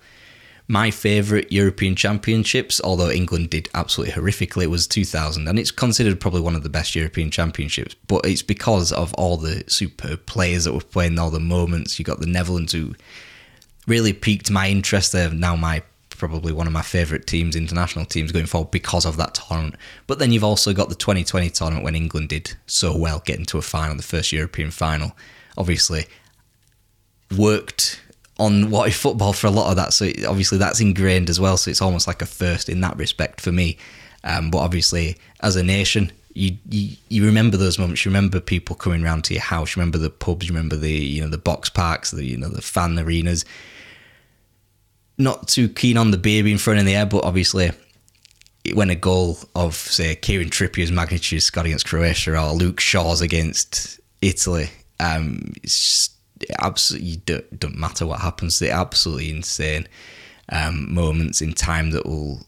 [0.69, 6.21] my favourite European Championships, although England did absolutely horrifically, it was 2000, and it's considered
[6.21, 7.95] probably one of the best European Championships.
[8.08, 11.97] But it's because of all the superb players that were playing, all the moments.
[11.97, 12.93] You got the Netherlands who
[13.88, 15.12] really piqued my interest.
[15.12, 19.17] They're now my probably one of my favourite teams, international teams going forward because of
[19.17, 19.75] that tournament.
[20.05, 23.58] But then you've also got the 2020 tournament when England did so well, getting to
[23.58, 25.13] a final, the first European final.
[25.58, 26.05] Obviously,
[27.36, 28.01] worked
[28.39, 29.93] on what is football for a lot of that.
[29.93, 31.58] So obviously that's ingrained as well.
[31.58, 33.78] So it's almost like a first in that respect for me.
[34.23, 38.06] Um, but obviously, as a nation, you, you, you remember those moments.
[38.06, 39.75] You remember people coming round to your house.
[39.75, 40.47] You remember the pubs.
[40.47, 42.12] You remember the you know the box parks.
[42.12, 43.45] The you know the fan arenas.
[45.17, 47.71] Not too keen on the beer being thrown in the air, but obviously,
[48.73, 53.99] when a goal of say Kieran Trippier's magnitude scored against Croatia or Luke Shaw's against
[54.21, 56.18] Italy, um, it's just,
[56.59, 58.59] absolutely don't, don't matter what happens.
[58.59, 59.88] They're absolutely insane
[60.51, 62.45] um, moments in time that will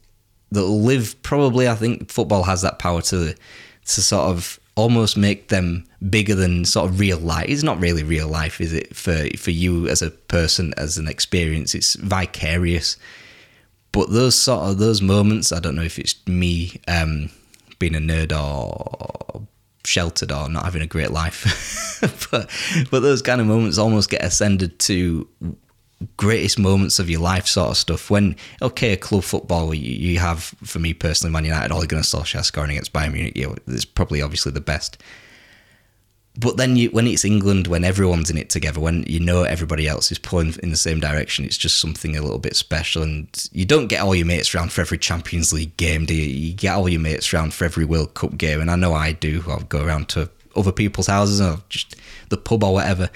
[0.52, 1.22] that will live.
[1.24, 6.34] Probably, I think football has that power to to sort of almost make them bigger
[6.36, 7.50] than sort of real life.
[7.50, 8.96] It's not really real life, is it?
[8.96, 12.98] For for you as a person, as an experience, it's vicarious.
[13.92, 17.30] But those sort of those moments, I don't know if it's me um,
[17.78, 19.42] being a nerd or
[19.92, 22.00] sheltered or not having a great life.
[22.32, 22.50] but
[22.90, 25.28] but those kind of moments almost get ascended to
[26.18, 28.10] greatest moments of your life sort of stuff.
[28.10, 32.04] When okay, a club football, you, you have for me personally, Man United, Ole Gunnar
[32.04, 34.98] Solskjaer scoring against Bayern Munich, you know, it's probably obviously the best.
[36.38, 39.88] But then you, when it's England, when everyone's in it together, when you know everybody
[39.88, 43.04] else is pulling in the same direction, it's just something a little bit special.
[43.04, 46.24] And you don't get all your mates around for every Champions League game, do you?
[46.24, 48.62] You get all your mates around for every World Cup game.
[48.62, 49.44] And I know I do.
[49.48, 51.96] I'll go around to other people's houses or just
[52.30, 53.10] the pub or whatever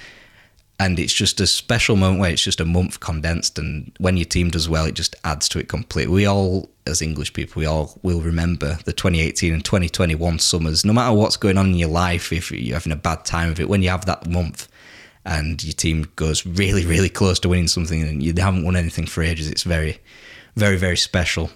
[0.80, 4.26] and it's just a special moment where it's just a month condensed and when your
[4.26, 6.14] team does well it just adds to it completely.
[6.14, 10.86] We all as english people we all will remember the 2018 and 2021 summers.
[10.86, 13.60] No matter what's going on in your life if you're having a bad time of
[13.60, 14.68] it when you have that month
[15.26, 19.08] and your team goes really really close to winning something and you haven't won anything
[19.08, 20.00] for ages it's very
[20.56, 21.50] very very special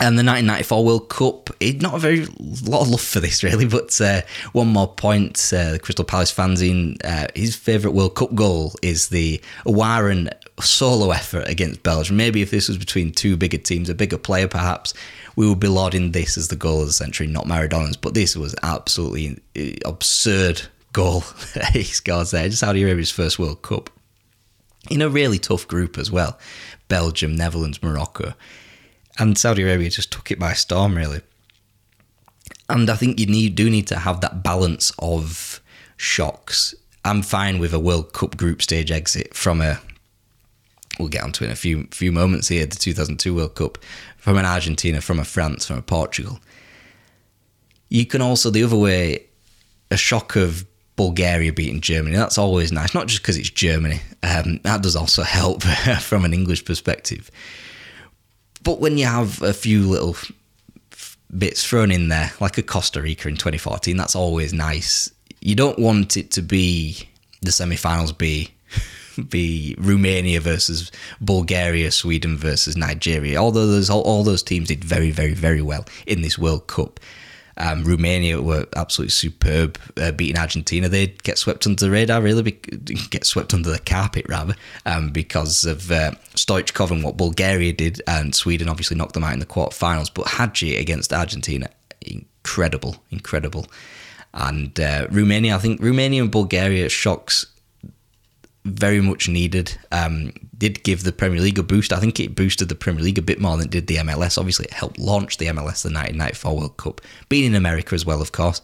[0.00, 2.26] and the 1994 World Cup, it, not a very
[2.62, 5.38] lot of love for this really, but uh, one more point.
[5.52, 10.30] Uh, the Crystal Palace fanzine, uh, his favourite World Cup goal is the Owairan
[10.60, 12.16] solo effort against Belgium.
[12.16, 14.94] Maybe if this was between two bigger teams, a bigger player perhaps,
[15.36, 17.96] we would be lauding this as the goal of the century, not Maradona's.
[17.96, 21.22] But this was absolutely uh, absurd goal
[21.72, 22.48] he scores there.
[22.48, 23.90] Just Saudi Arabia's first World Cup.
[24.90, 26.38] In a really tough group as well
[26.88, 28.34] Belgium, Netherlands, Morocco
[29.18, 31.20] and Saudi Arabia just took it by storm, really.
[32.68, 35.60] And I think you need do need to have that balance of
[35.96, 36.74] shocks.
[37.04, 39.80] I'm fine with a World Cup group stage exit from a.
[40.98, 42.66] We'll get onto it in a few few moments here.
[42.66, 43.78] The 2002 World Cup
[44.16, 46.40] from an Argentina, from a France, from a Portugal.
[47.88, 49.24] You can also the other way,
[49.90, 50.66] a shock of
[50.96, 52.16] Bulgaria beating Germany.
[52.16, 54.00] That's always nice, not just because it's Germany.
[54.22, 55.62] Um, that does also help
[56.00, 57.30] from an English perspective.
[58.62, 60.16] But when you have a few little
[61.36, 65.10] bits thrown in there, like a Costa Rica in 2014, that's always nice.
[65.40, 67.08] You don't want it to be
[67.42, 68.50] the semi-finals be
[69.28, 70.90] be Romania versus
[71.20, 73.38] Bulgaria, Sweden versus Nigeria.
[73.38, 77.00] Although those all, all those teams did very, very, very well in this World Cup.
[77.58, 80.88] Um, Romania were absolutely superb, uh, beating Argentina.
[80.88, 82.52] They get swept under the radar, really, be-
[83.10, 84.54] get swept under the carpet, rather,
[84.86, 89.32] um, because of uh, Stoichkov and what Bulgaria did, and Sweden obviously knocked them out
[89.32, 90.10] in the quarterfinals.
[90.12, 91.68] But Hagi against Argentina,
[92.00, 93.66] incredible, incredible.
[94.34, 97.46] And uh, Romania, I think Romania and Bulgaria shocks
[98.70, 99.76] very much needed.
[99.92, 101.92] Um, did give the Premier League a boost.
[101.92, 104.38] I think it boosted the Premier League a bit more than it did the MLS.
[104.38, 108.20] Obviously, it helped launch the MLS, the 1994 World Cup, being in America as well,
[108.20, 108.60] of course.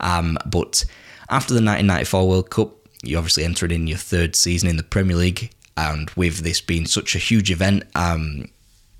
[0.00, 0.84] Um, but
[1.28, 2.70] after the 1994 World Cup,
[3.02, 6.86] you obviously entered in your third season in the Premier League, and with this being
[6.86, 8.46] such a huge event, um,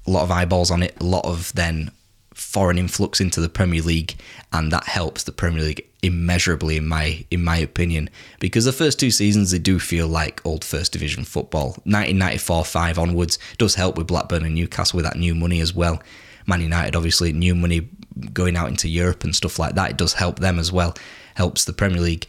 [0.06, 1.90] a lot of eyeballs on it, a lot of then
[2.34, 4.16] foreign influx into the Premier League,
[4.52, 8.10] and that helps the Premier League immeasurably in my in my opinion.
[8.40, 11.68] Because the first two seasons they do feel like old first division football.
[11.84, 16.02] 1994 5 onwards does help with Blackburn and Newcastle with that new money as well.
[16.46, 17.88] Man United obviously new money
[18.32, 19.90] going out into Europe and stuff like that.
[19.90, 20.94] It does help them as well.
[21.36, 22.26] Helps the Premier League.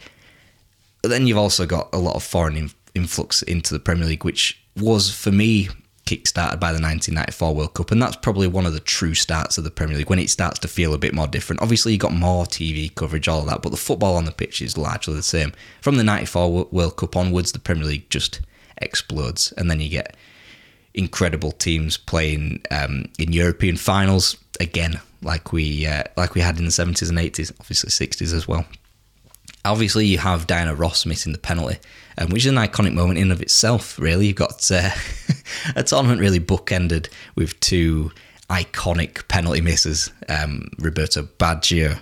[1.02, 4.60] But then you've also got a lot of foreign influx into the Premier League which
[4.76, 5.68] was for me
[6.06, 9.64] kick-started by the 1994 World Cup, and that's probably one of the true starts of
[9.64, 11.60] the Premier League when it starts to feel a bit more different.
[11.60, 14.62] Obviously, you got more TV coverage, all of that, but the football on the pitch
[14.62, 15.52] is largely the same.
[15.82, 18.40] From the 94 World Cup onwards, the Premier League just
[18.78, 20.16] explodes, and then you get
[20.94, 26.64] incredible teams playing um, in European finals again, like we uh, like we had in
[26.64, 28.64] the 70s and 80s, obviously 60s as well.
[29.64, 31.78] Obviously, you have Diana Ross missing the penalty,
[32.18, 33.98] um, which is an iconic moment in of itself.
[33.98, 34.90] Really, you've got uh,
[35.76, 38.10] a tournament really bookended with two
[38.48, 40.10] iconic penalty misses.
[40.28, 41.98] Um, Roberto Baggio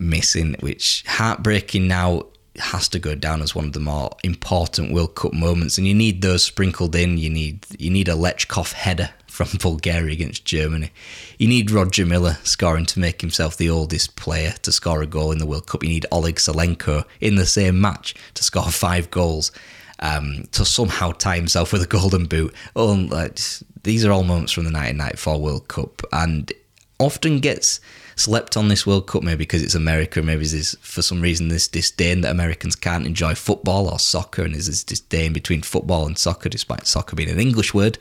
[0.00, 2.26] missing, which heartbreaking now
[2.58, 5.94] has to go down as one of the more important World Cup moments, and you
[5.94, 7.18] need those sprinkled in.
[7.18, 10.90] You need you need a Lechkov header from Bulgaria against Germany.
[11.38, 15.30] You need Roger Milla scoring to make himself the oldest player to score a goal
[15.30, 15.82] in the World Cup.
[15.82, 19.52] You need Oleg Salenko in the same match to score five goals.
[19.98, 22.54] Um, to somehow tie himself with a golden boot.
[22.74, 23.40] Oh, like,
[23.82, 26.52] these are all moments from the 1994 World Cup, and
[26.98, 27.80] often gets
[28.14, 30.20] slept on this World Cup maybe because it's America.
[30.20, 34.52] Maybe there's for some reason this disdain that Americans can't enjoy football or soccer, and
[34.52, 37.96] there's this disdain between football and soccer, despite soccer being an English word.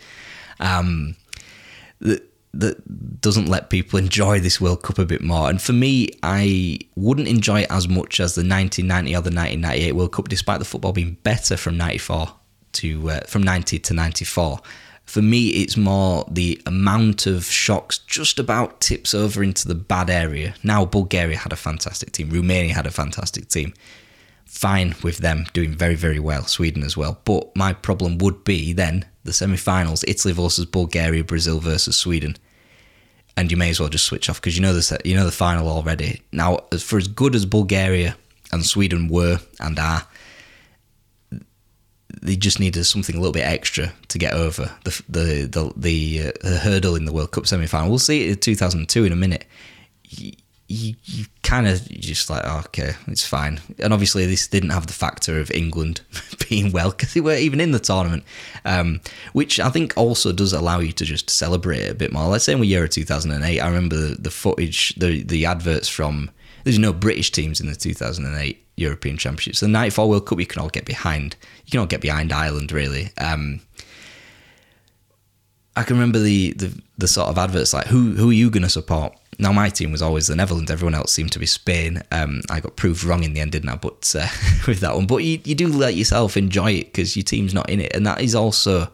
[0.60, 1.16] Um,
[2.00, 5.50] that that doesn't let people enjoy this World Cup a bit more.
[5.50, 9.92] And for me, I wouldn't enjoy it as much as the 1990 or the 1998
[9.92, 12.34] World Cup, despite the football being better from 94
[12.74, 14.60] to uh, from 90 to 94.
[15.04, 20.10] For me, it's more the amount of shocks just about tips over into the bad
[20.10, 20.56] area.
[20.64, 23.74] Now, Bulgaria had a fantastic team, Romania had a fantastic team.
[24.46, 27.20] Fine with them doing very, very well, Sweden as well.
[27.26, 32.38] But my problem would be then the semi finals Italy versus Bulgaria, Brazil versus Sweden
[33.38, 35.32] and you may as well just switch off because you know the you know the
[35.32, 36.22] final already.
[36.32, 38.16] Now, as for as good as Bulgaria
[38.52, 40.08] and Sweden were and are,
[42.22, 46.28] they just needed something a little bit extra to get over the the the, the,
[46.28, 47.90] uh, the hurdle in the World Cup semi final.
[47.90, 49.46] We'll see it in 2002 in a minute.
[50.68, 53.60] You, you, kind of just like oh, okay, it's fine.
[53.78, 56.02] And obviously, this didn't have the factor of England
[56.50, 58.24] being well because they weren't even in the tournament,
[58.66, 59.00] um,
[59.34, 62.28] which I think also does allow you to just celebrate a bit more.
[62.28, 65.88] Let's say in the year of 2008, I remember the, the footage, the the adverts
[65.88, 66.32] from.
[66.64, 69.60] There's no British teams in the 2008 European Championships.
[69.60, 71.36] The 94 World Cup, you can all get behind.
[71.66, 73.12] You can all get behind Ireland, really.
[73.20, 73.62] Um,
[75.76, 78.64] I can remember the, the the sort of adverts like who who are you going
[78.64, 79.14] to support?
[79.38, 80.72] Now my team was always the Netherlands.
[80.72, 82.02] Everyone else seemed to be Spain.
[82.12, 83.76] Um, I got proved wrong in the end, didn't I?
[83.76, 84.28] But uh,
[84.68, 87.70] with that one, but you, you do let yourself enjoy it because your team's not
[87.70, 88.90] in it, and that is also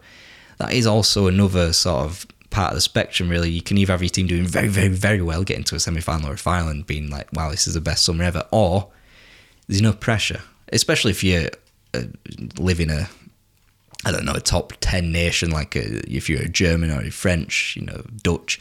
[0.58, 3.28] that is also another sort of part of the spectrum.
[3.28, 5.80] Really, you can either have your team doing very very very well, getting to a
[5.80, 8.46] semi final or a final, and being like, wow, this is the best summer ever,
[8.50, 8.90] or
[9.68, 10.40] there's no pressure,
[10.72, 11.48] especially if you
[11.94, 12.02] uh,
[12.58, 13.08] live in a
[14.04, 17.00] I don't know a top ten nation like a, uh, if you're a German or
[17.00, 18.60] a French, you know Dutch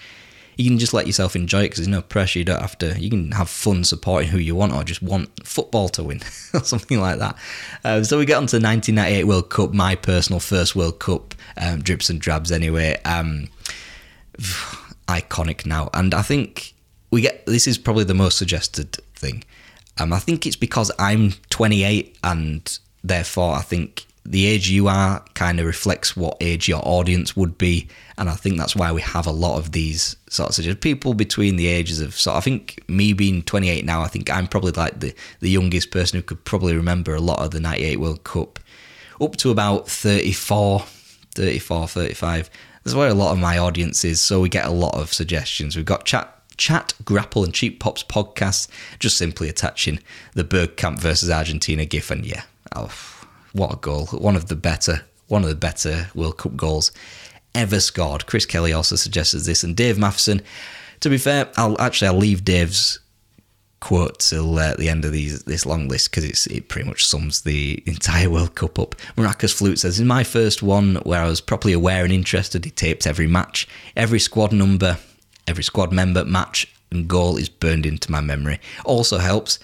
[0.58, 2.40] you can just let yourself enjoy it because there's no pressure.
[2.40, 3.00] You don't have to.
[3.00, 6.22] You can have fun supporting who you want, or just want football to win,
[6.54, 7.38] or something like that.
[7.84, 11.36] Uh, so we get on to the 1998 World Cup, my personal first World Cup,
[11.58, 12.52] um, drips and drabs.
[12.52, 13.48] Anyway, um,
[15.08, 16.74] iconic now, and I think
[17.12, 19.44] we get this is probably the most suggested thing.
[19.98, 25.24] Um, I think it's because I'm 28 and therefore I think the age you are
[25.34, 27.88] kind of reflects what age your audience would be.
[28.18, 31.56] And I think that's why we have a lot of these sorts of people between
[31.56, 35.00] the ages of so I think me being 28 now, I think I'm probably like
[35.00, 38.60] the, the youngest person who could probably remember a lot of the 98 World Cup
[39.20, 40.80] up to about 34,
[41.36, 42.50] 34, 35.
[42.84, 44.22] That's where a lot of my audience is.
[44.22, 45.76] So we get a lot of suggestions.
[45.76, 48.68] We've got chat Chat, Grapple, and Cheap Pops podcasts,
[49.00, 50.00] just simply attaching
[50.36, 52.12] the Bergkamp versus Argentina gif.
[52.12, 52.44] And yeah,
[52.76, 52.92] oh,
[53.54, 54.06] what a goal!
[54.08, 56.92] One of the better, one of the better World Cup goals
[57.54, 58.26] ever scored.
[58.28, 60.42] Chris Kelly also suggested this, and Dave Matheson.
[61.02, 63.00] To be fair, I'll actually I'll leave Dave's
[63.80, 67.06] quote till uh, the end of these this long list because it's it pretty much
[67.06, 68.96] sums the entire World Cup up.
[69.18, 72.72] Maracas Flute says, "In my first one, where I was properly aware and interested, he
[72.72, 74.98] taped every match, every squad number,
[75.48, 78.60] every squad member, match, and goal is burned into my memory.
[78.86, 79.60] Also helps."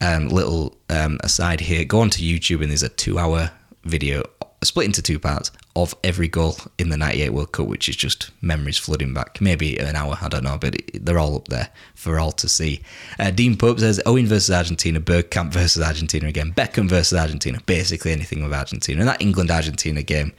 [0.00, 3.50] Um, little um, aside here, go onto YouTube and there's a two-hour
[3.84, 4.22] video
[4.62, 8.30] split into two parts of every goal in the 98 World Cup, which is just
[8.42, 9.40] memories flooding back.
[9.40, 12.48] Maybe an hour, I don't know, but it, they're all up there for all to
[12.48, 12.82] see.
[13.18, 18.12] Uh, Dean Pope says Owen versus Argentina, Bergkamp versus Argentina again, Beckham versus Argentina, basically
[18.12, 19.00] anything with Argentina.
[19.00, 20.32] And that England Argentina game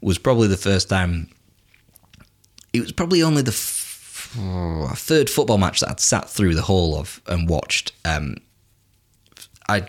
[0.00, 1.28] was probably the first time,
[2.72, 4.36] it was probably only the f-
[4.94, 7.92] third football match that I'd sat through the whole of and watched.
[8.04, 8.36] Um,
[9.70, 9.88] I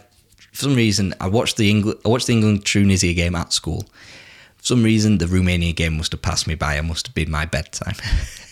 [0.51, 3.83] for some reason, I watched the England, I watched the England Tunisia game at school.
[4.57, 6.75] For some reason, the Romania game must have passed me by.
[6.75, 7.95] It must have been my bedtime.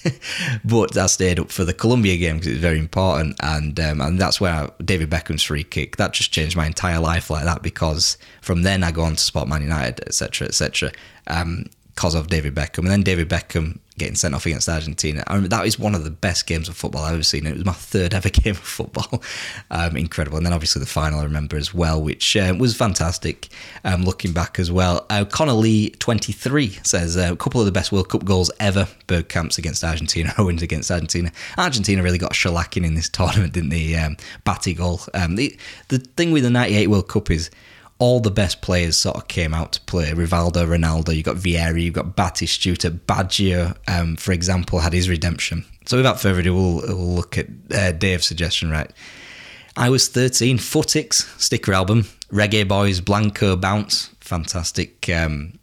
[0.65, 4.19] but I stayed up for the Colombia game because it's very important, and um, and
[4.19, 7.61] that's where I, David Beckham's free kick that just changed my entire life like that.
[7.61, 10.91] Because from then I go on to spot Man United, etc., etc.
[11.27, 15.23] Um, because of David Beckham, and then David Beckham getting sent off against Argentina.
[15.27, 17.45] I remember that is one of the best games of football I've ever seen.
[17.45, 19.21] It was my third ever game of football.
[19.69, 20.37] Um, incredible.
[20.37, 23.49] And then obviously the final I remember as well, which uh, was fantastic.
[23.83, 27.71] Um, looking back as well, uh, Connor Lee 23 says uh, a couple of the
[27.71, 28.87] best World Cup goals ever.
[29.07, 31.31] Bergkamp's against Argentina, Owens against Argentina.
[31.57, 33.95] Argentina really got shellacking in this tournament, didn't they?
[33.95, 35.01] Um, Batty goal.
[35.13, 35.57] Um, the,
[35.89, 37.51] the thing with the 98 World Cup is
[37.99, 40.11] all the best players sort of came out to play.
[40.11, 45.65] Rivaldo, Ronaldo, you got Vieri, you got Batistuta, Baggio, um, for example, had his redemption.
[45.85, 48.89] So without further ado, we'll, we'll look at uh, Dave's suggestion, right?
[49.75, 55.58] I was 13, Footix, sticker album, Reggae Boys, Blanco, Bounce, fantastic um,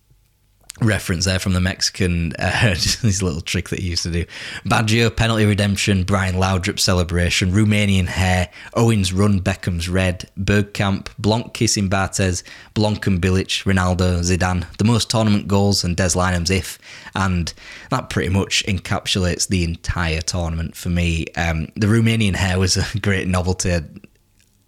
[0.81, 2.70] reference there from the Mexican, uh,
[3.03, 4.24] this little trick that he used to do.
[4.64, 11.89] Baggio, penalty redemption, Brian Laudrup celebration, Romanian hair, Owens run, Beckham's red, Bergkamp, Blanc kissing
[11.89, 12.43] Barthez,
[12.74, 16.79] Blanc and Bilic, Ronaldo, Zidane, the most tournament goals and Des Lynam's if,
[17.14, 17.53] and
[17.91, 21.27] that pretty much encapsulates the entire tournament for me.
[21.37, 23.81] Um, the Romanian hair was a great novelty.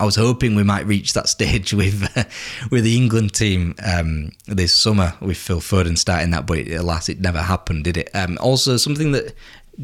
[0.00, 2.24] I was hoping we might reach that stage with uh,
[2.70, 7.20] with the England team um, this summer with Phil Foden starting that, but alas, it
[7.20, 8.10] never happened, did it?
[8.14, 9.34] Um, also, something that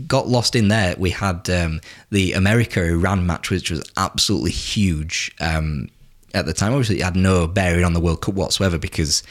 [0.07, 5.35] got lost in there, we had um, the America Iran match, which was absolutely huge
[5.41, 5.89] um,
[6.33, 6.73] at the time.
[6.73, 9.23] Obviously, it had no bearing on the World Cup whatsoever because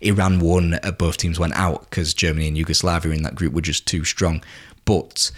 [0.00, 3.60] Iran won, uh, both teams went out because Germany and Yugoslavia in that group were
[3.60, 4.42] just too strong.
[4.84, 5.30] But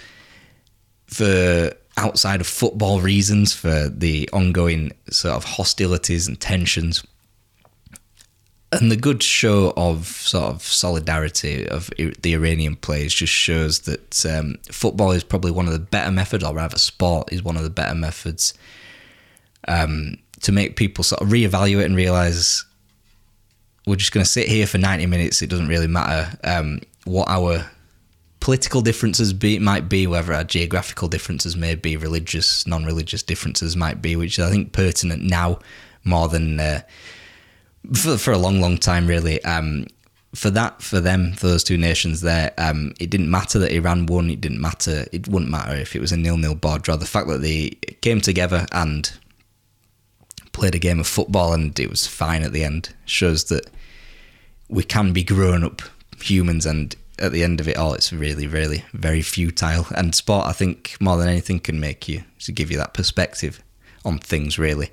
[1.06, 7.04] for outside of football reasons for the ongoing sort of hostilities and tensions.
[8.72, 14.26] And the good show of sort of solidarity of the Iranian players just shows that
[14.26, 17.62] um, football is probably one of the better methods, or rather, sport is one of
[17.62, 18.52] the better methods
[19.68, 22.64] um, to make people sort of reevaluate and realize
[23.86, 25.40] we're just going to sit here for 90 minutes.
[25.40, 27.64] It doesn't really matter um, what our
[28.44, 34.02] political differences be, might be, whether our geographical differences may be, religious, non-religious differences might
[34.02, 35.60] be, which I think pertinent now
[36.04, 36.82] more than uh,
[37.94, 39.42] for for a long, long time, really.
[39.44, 39.86] Um,
[40.34, 44.04] for that, for them, for those two nations there, um, it didn't matter that Iran
[44.04, 44.28] won.
[44.28, 45.06] It didn't matter.
[45.10, 46.96] It wouldn't matter if it was a nil-nil board draw.
[46.96, 47.70] The fact that they
[48.02, 49.10] came together and
[50.52, 53.70] played a game of football and it was fine at the end shows that
[54.68, 55.80] we can be grown up
[56.20, 59.86] humans and at the end of it all, it's really, really very futile.
[59.94, 63.62] And sport, I think, more than anything, can make you to give you that perspective
[64.04, 64.90] on things, really.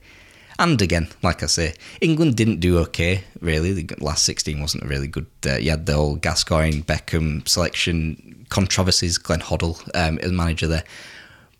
[0.60, 3.74] And again, like I say, England didn't do okay, really.
[3.74, 5.26] The last 16 wasn't a really good.
[5.46, 10.84] Uh, you had the whole Gascoigne, Beckham selection controversies, Glenn Hoddle um, as manager there.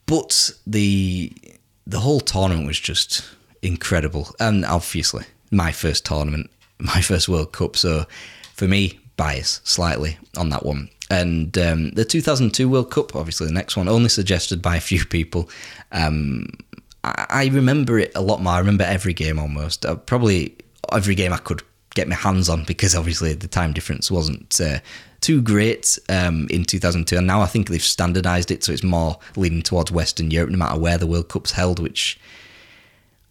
[0.06, 1.34] But the
[1.88, 3.24] the whole tournament was just
[3.64, 4.36] incredible.
[4.40, 7.76] And obviously, my first tournament, my first World Cup.
[7.76, 8.06] So
[8.54, 10.90] for me, bias slightly on that one.
[11.12, 15.06] And um, the 2002 World Cup, obviously the next one, only suggested by a few
[15.06, 15.48] people.
[15.92, 16.48] Um,
[17.04, 18.54] I, I remember it a lot more.
[18.54, 19.86] I remember every game almost.
[19.86, 20.56] Uh, probably
[20.92, 21.62] every game I could
[21.94, 24.80] get my hands on because obviously the time difference wasn't uh,
[25.20, 27.16] too great um, in 2002.
[27.16, 30.58] And now I think they've standardised it so it's more leaning towards Western Europe no
[30.58, 32.20] matter where the World Cup's held, which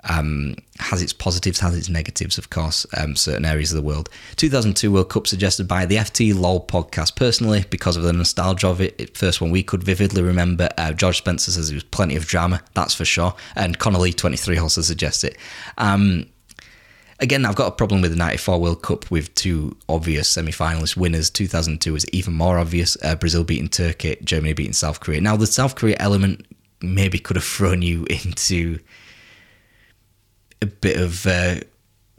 [0.08, 4.08] um, has its positives, has its negatives, of course, um, certain areas of the world.
[4.36, 7.16] 2002 World Cup suggested by the FT LOL podcast.
[7.16, 10.68] Personally, because of the nostalgia of it, it first one we could vividly remember.
[10.78, 13.34] Uh, George Spencer says it was plenty of drama, that's for sure.
[13.56, 15.36] And Connolly 23 also suggests it.
[15.76, 16.26] Um,
[17.20, 20.96] again, I've got a problem with the 94 World Cup with two obvious semi finalist
[20.96, 21.30] winners.
[21.30, 22.96] 2002 was even more obvious.
[23.02, 25.20] Uh, Brazil beating Turkey, Germany beating South Korea.
[25.20, 26.46] Now, the South Korea element
[26.80, 28.78] maybe could have thrown you into
[30.62, 31.56] a bit of uh,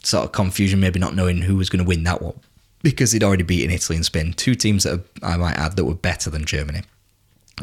[0.04, 2.40] sort of confusion, maybe not knowing who was going to win that one
[2.84, 5.94] because he'd already beaten Italy and Spain, two teams that I might add that were
[5.94, 6.82] better than Germany.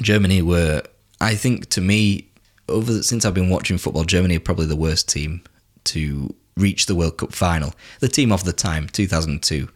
[0.01, 0.83] Germany were,
[1.21, 2.29] I think, to me,
[2.69, 5.43] over since I've been watching football, Germany are probably the worst team
[5.85, 7.75] to reach the World Cup final.
[8.01, 9.69] The team of the time, 2002.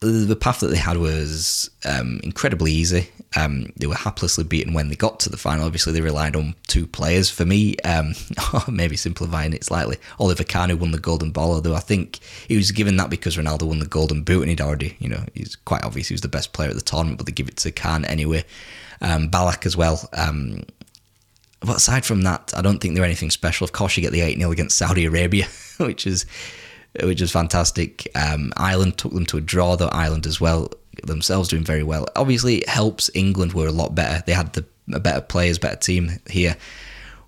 [0.00, 3.08] The path that they had was um, incredibly easy.
[3.34, 5.64] Um, they were haplessly beaten when they got to the final.
[5.64, 7.30] Obviously, they relied on two players.
[7.30, 8.14] For me, um,
[8.68, 12.56] maybe simplifying it slightly, Oliver Kahn who won the Golden Ball, although I think he
[12.56, 15.56] was given that because Ronaldo won the Golden Boot and he'd already, you know, he's
[15.56, 17.72] quite obvious he was the best player at the tournament, but they give it to
[17.72, 18.44] Kahn anyway.
[19.00, 20.08] Um, Ballack as well.
[20.12, 20.62] Um,
[21.60, 23.64] but aside from that, I don't think they're anything special.
[23.64, 25.46] Of course, you get the 8 0 against Saudi Arabia,
[25.78, 26.26] which is
[27.02, 28.08] which is fantastic.
[28.14, 30.70] Um, Ireland took them to a draw, though Ireland as well
[31.04, 32.06] themselves doing very well.
[32.16, 34.22] Obviously, it helps England were a lot better.
[34.26, 36.56] They had the better players, better team here.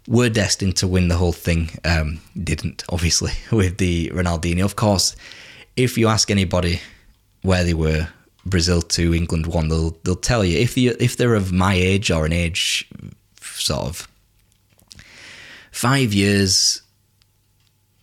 [0.07, 1.71] Were destined to win the whole thing.
[1.85, 4.65] Um, didn't obviously with the Ronaldinho.
[4.65, 5.15] Of course,
[5.77, 6.81] if you ask anybody
[7.43, 8.09] where they were,
[8.47, 12.11] Brazil two, England one, they'll they'll tell you if you if they're of my age
[12.11, 12.89] or an age
[13.43, 14.09] sort of
[15.71, 16.81] five years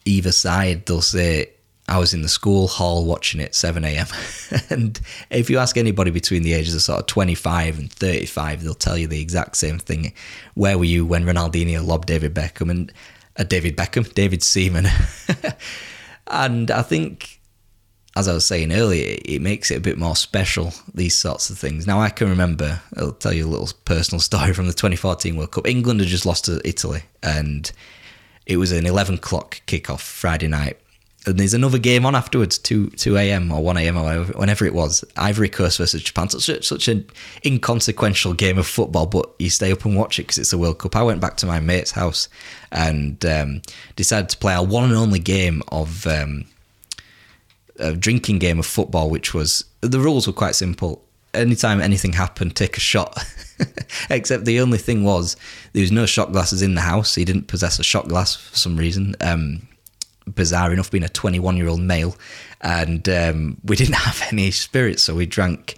[0.06, 1.50] either side, they'll say,
[1.88, 4.08] I was in the school hall watching it 7 a.m.
[4.70, 8.74] and if you ask anybody between the ages of sort of 25 and 35, they'll
[8.74, 10.14] tell you the exact same thing.
[10.56, 12.92] Where were you when Ronaldinho lobbed David Beckham and
[13.38, 14.88] uh, David Beckham, David Seaman?
[16.28, 17.40] and I think,
[18.16, 21.60] as I was saying earlier, it makes it a bit more special, these sorts of
[21.60, 21.86] things.
[21.86, 25.52] Now, I can remember, I'll tell you a little personal story from the 2014 World
[25.52, 25.68] Cup.
[25.68, 27.72] England had just lost to Italy and
[28.48, 30.80] it was an 11 o'clock kickoff Friday night.
[31.28, 33.52] And there's another game on afterwards, 2 2 a.m.
[33.52, 33.98] or 1 a.m.
[33.98, 35.04] or whenever it was.
[35.18, 36.30] Ivory Coast versus Japan.
[36.30, 37.08] Such, such an
[37.44, 40.80] inconsequential game of football, but you stay up and watch it because it's a World
[40.80, 40.96] Cup.
[40.96, 42.30] I went back to my mate's house
[42.72, 43.62] and um,
[43.96, 46.46] decided to play our one and only game of um,
[47.80, 51.02] a drinking game of football, which was the rules were quite simple.
[51.34, 53.26] Anytime anything happened, take a shot.
[54.10, 55.36] Except the only thing was
[55.74, 57.16] there was no shot glasses in the house.
[57.16, 59.16] He didn't possess a shot glass for some reason.
[59.22, 59.68] Um,
[60.28, 62.16] bizarre enough, being a 21 year old male,
[62.62, 65.76] and um, we didn't have any spirits, so we drank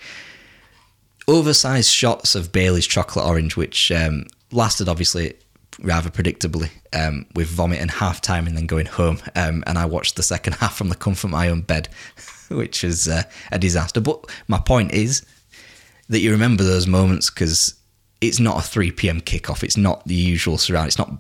[1.28, 5.34] oversized shots of Bailey's chocolate orange, which um, lasted obviously
[5.80, 9.20] rather predictably um, with vomit and half time and then going home.
[9.36, 11.90] Um, and I watched the second half from the comfort of my own bed,
[12.50, 14.02] which was uh, a disaster.
[14.02, 15.26] But my point is
[16.10, 17.76] that you remember those moments because
[18.22, 19.22] it's not a 3 p.m.
[19.22, 19.64] kickoff.
[19.64, 20.88] It's not the usual surround.
[20.88, 21.12] It's not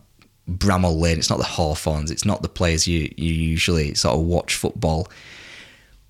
[0.50, 1.18] Bramall Lane.
[1.18, 2.12] It's not the Hawthorns.
[2.12, 5.10] It's not the players you, you usually sort of watch football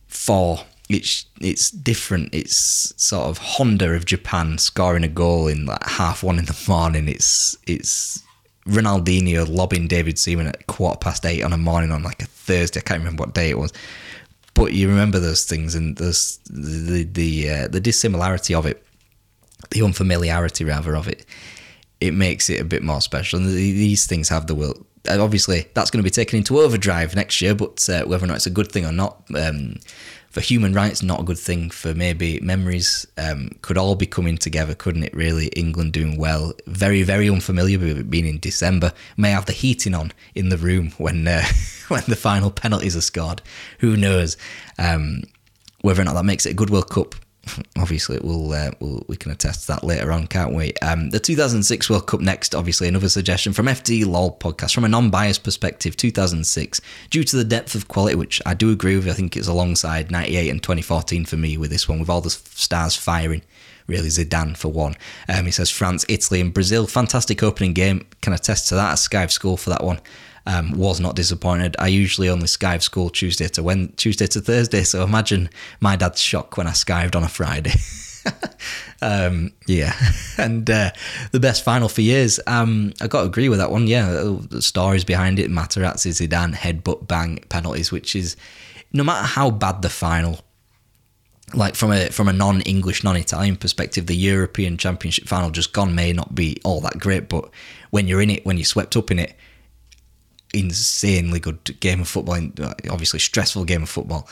[0.08, 0.60] for.
[0.90, 2.34] It's it's different.
[2.34, 6.58] It's sort of Honda of Japan scoring a goal in like half one in the
[6.66, 7.10] morning.
[7.10, 8.24] It's it's
[8.68, 12.80] Ronaldinho lobbing David Seaman at quarter past eight on a morning on like a Thursday.
[12.80, 13.74] I can't remember what day it was,
[14.54, 18.86] but you remember those things and those the the uh, the dissimilarity of it,
[19.72, 21.26] the unfamiliarity rather of it.
[22.00, 24.86] It makes it a bit more special, and these things have the will.
[25.10, 28.36] Obviously, that's going to be taken into overdrive next year, but uh, whether or not
[28.36, 29.76] it's a good thing or not, um,
[30.30, 31.70] for human rights, not a good thing.
[31.70, 35.16] For maybe memories, um, could all be coming together, couldn't it?
[35.16, 36.54] Really, England doing well.
[36.68, 38.92] Very, very unfamiliar with it being in December.
[39.16, 41.44] May have the heating on in the room when uh,
[41.88, 43.42] when the final penalties are scored.
[43.80, 44.38] Who knows?
[44.78, 45.24] Um,
[45.82, 47.16] whether or not that makes it a good World Cup
[47.78, 50.74] obviously we'll, uh, we'll, we can attest to that later on, can't we?
[50.82, 52.56] Um, the 2006 World Cup next.
[52.56, 55.98] Obviously, another suggestion from FD LOL podcast from a non-biased perspective.
[55.98, 59.08] 2006, due to the depth of quality, which I do agree with.
[59.08, 62.30] I think it's alongside 98 and 2014 for me with this one, with all the
[62.30, 63.42] stars firing.
[63.88, 64.96] Really, Zidane for one.
[65.30, 66.88] Um, he says France, Italy, and Brazil.
[66.88, 68.06] Fantastic opening game.
[68.22, 68.92] Can attest to that.
[68.92, 70.02] A Skive score for that one.
[70.50, 71.76] Um, was not disappointed.
[71.78, 75.50] I usually only skive school Tuesday to when Tuesday to Thursday, so imagine
[75.82, 77.74] my dad's shock when I skived on a Friday.
[79.02, 79.94] um, yeah,
[80.38, 80.92] and uh,
[81.32, 82.40] the best final for years.
[82.48, 83.88] Um, I got to agree with that one.
[83.88, 87.92] Yeah, the stories behind it: Materazzi, Zidane, headbutt, bang, penalties.
[87.92, 88.38] Which is
[88.94, 90.40] no matter how bad the final,
[91.54, 96.14] like from a from a non-English, non-Italian perspective, the European Championship final just gone may
[96.14, 97.50] not be all that great, but
[97.92, 99.36] when you're in it, when you're swept up in it,
[100.54, 102.36] insanely good game of football.
[102.36, 104.28] Uh, obviously, stressful game of football.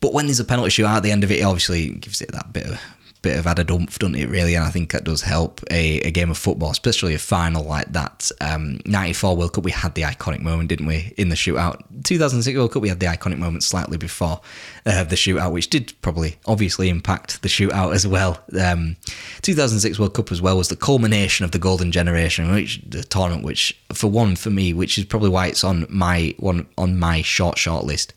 [0.00, 2.32] But when there's a penalty shootout at the end of it, it obviously gives it
[2.32, 2.80] that bit of
[3.22, 4.28] bit of added oomph, doesn't it?
[4.28, 7.64] Really, and I think that does help a, a game of football, especially a final
[7.64, 8.30] like that.
[8.40, 11.82] Um, '94 World Cup, we had the iconic moment, didn't we, in the shootout?
[12.04, 14.40] 2006 World Cup, we had the iconic moment slightly before
[14.86, 18.40] uh, the shootout, which did probably obviously impact the shootout as well.
[18.58, 18.96] Um,
[19.42, 23.44] 2006 World Cup as well was the culmination of the golden generation, which the tournament,
[23.44, 27.22] which for one for me, which is probably why it's on my one on my
[27.22, 28.14] short short list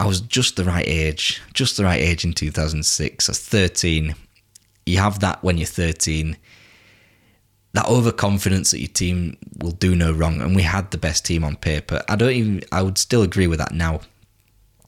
[0.00, 3.28] I was just the right age, just the right age in 2006.
[3.28, 4.14] I was 13.
[4.86, 6.36] You have that when you're 13.
[7.72, 11.44] That overconfidence that your team will do no wrong, and we had the best team
[11.44, 12.02] on paper.
[12.08, 12.62] I don't even.
[12.72, 14.00] I would still agree with that now.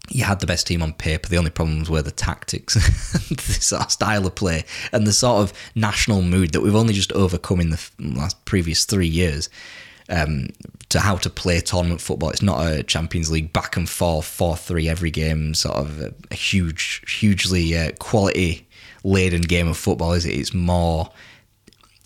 [0.09, 1.29] You had the best team on paper.
[1.29, 2.75] The only problems were the tactics,
[3.29, 6.95] the sort of style of play, and the sort of national mood that we've only
[6.95, 9.51] just overcome in the last previous three years
[10.11, 10.49] um,
[10.91, 12.31] to how to play tournament football.
[12.31, 16.13] It's not a Champions League back and forth, 4 3 every game, sort of a,
[16.31, 18.69] a huge, hugely uh, quality
[19.05, 20.35] laden game of football, is it?
[20.35, 21.11] It's more,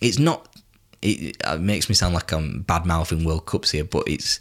[0.00, 0.48] it's not,
[1.02, 4.38] it, it makes me sound like I'm bad mouthing World Cups here, but it's,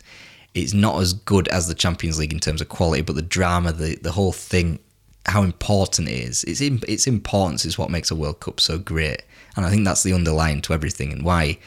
[0.53, 3.71] it's not as good as the Champions League in terms of quality, but the drama,
[3.71, 4.77] the, the whole thing,
[5.25, 6.43] how important it is.
[6.43, 9.23] Its, its importance is what makes a World Cup so great.
[9.55, 11.59] And I think that's the underlying to everything and why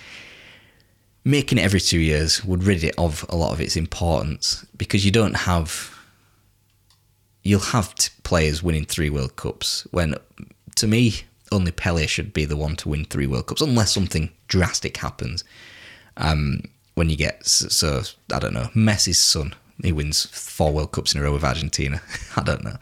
[1.26, 5.04] making it every two years would rid it of a lot of its importance because
[5.04, 5.92] you don't have
[7.42, 10.14] you'll have players winning three World Cups when
[10.76, 14.30] to me only Pele should be the one to win three World Cups unless something
[14.46, 15.42] drastic happens.
[16.16, 16.60] Um,
[16.94, 18.02] when you get so
[18.32, 19.52] I don't know Messi's son
[19.82, 22.00] he wins four World Cups in a row with Argentina.
[22.36, 22.76] I don't know,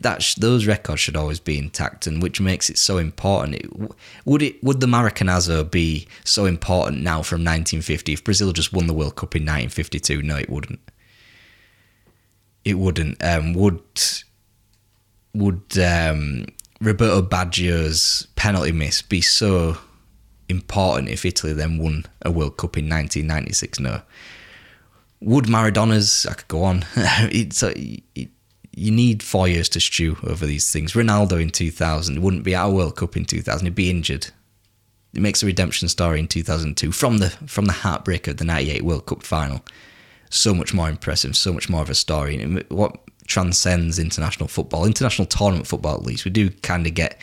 [0.00, 3.56] that those records should always be intact, and which makes it so important.
[3.56, 8.72] It, would it would the Maracanazo be so important now from 1950 if Brazil just
[8.72, 10.22] won the World Cup in 1952?
[10.22, 10.80] No, it wouldn't.
[12.64, 13.22] It wouldn't.
[13.24, 13.80] Um, would
[15.34, 16.46] would um,
[16.80, 19.78] Roberto Baggio's penalty miss be so
[20.48, 23.80] important if Italy then won a World Cup in 1996?
[23.80, 24.02] No.
[25.20, 26.26] Would Maradona's?
[26.26, 26.84] I could go on.
[26.96, 27.78] it's a,
[28.14, 28.30] it,
[28.80, 30.94] you need four years to stew over these things.
[30.94, 34.28] Ronaldo in 2000 wouldn't be at a World Cup in 2000; he'd be injured.
[35.12, 38.82] It makes a redemption story in 2002 from the from the heartbreak of the '98
[38.82, 39.62] World Cup final.
[40.30, 42.42] So much more impressive, so much more of a story.
[42.68, 46.24] What transcends international football, international tournament football at least.
[46.24, 47.20] We do kind of get,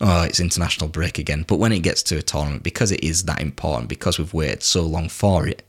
[0.00, 1.44] oh, it's international break again.
[1.46, 4.62] But when it gets to a tournament, because it is that important, because we've waited
[4.62, 5.62] so long for it,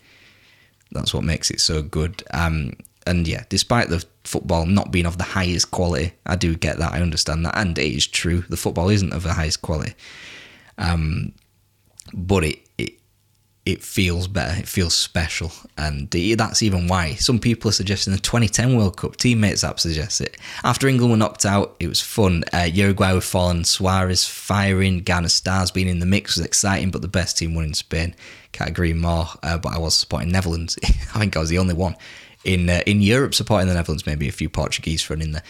[0.91, 2.23] that's what makes it so good.
[2.31, 2.73] Um,
[3.07, 6.93] and yeah, despite the football not being of the highest quality, I do get that.
[6.93, 8.43] I understand that, and it is true.
[8.47, 9.95] The football isn't of the highest quality,
[10.77, 11.33] um,
[12.13, 12.93] but it, it
[13.65, 14.59] it feels better.
[14.59, 19.17] It feels special, and that's even why some people are suggesting the 2010 World Cup.
[19.17, 20.37] Teammates app suggests it.
[20.63, 22.43] After England were knocked out, it was fun.
[22.53, 27.01] Uh, Uruguay were falling, Suarez firing, Ghana Stars being in the mix was exciting, but
[27.01, 28.15] the best team won in Spain.
[28.51, 29.27] Can't agree more.
[29.41, 30.77] Uh, but I was supporting Netherlands.
[30.83, 31.95] I think I was the only one
[32.43, 35.43] in uh, in Europe supporting the Netherlands, maybe a few Portuguese run in there.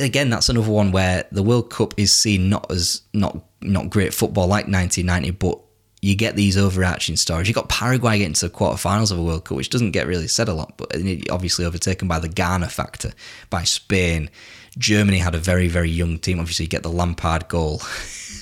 [0.00, 4.12] Again, that's another one where the World Cup is seen not as not not great
[4.12, 5.60] football like 1990, but
[6.02, 7.48] you get these overarching stories.
[7.48, 10.28] You got Paraguay getting to the quarterfinals of a World Cup, which doesn't get really
[10.28, 10.94] said a lot, but
[11.30, 13.12] obviously overtaken by the Ghana factor,
[13.48, 14.28] by Spain.
[14.76, 16.40] Germany had a very very young team.
[16.40, 17.80] Obviously, you get the Lampard goal.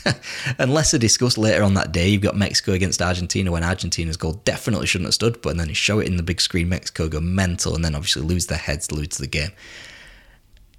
[0.58, 4.34] and they discuss later on that day, you've got Mexico against Argentina when Argentina's goal
[4.44, 7.20] definitely shouldn't have stood, but then you show it in the big screen, Mexico go
[7.20, 9.50] mental and then obviously lose their heads, lose the game.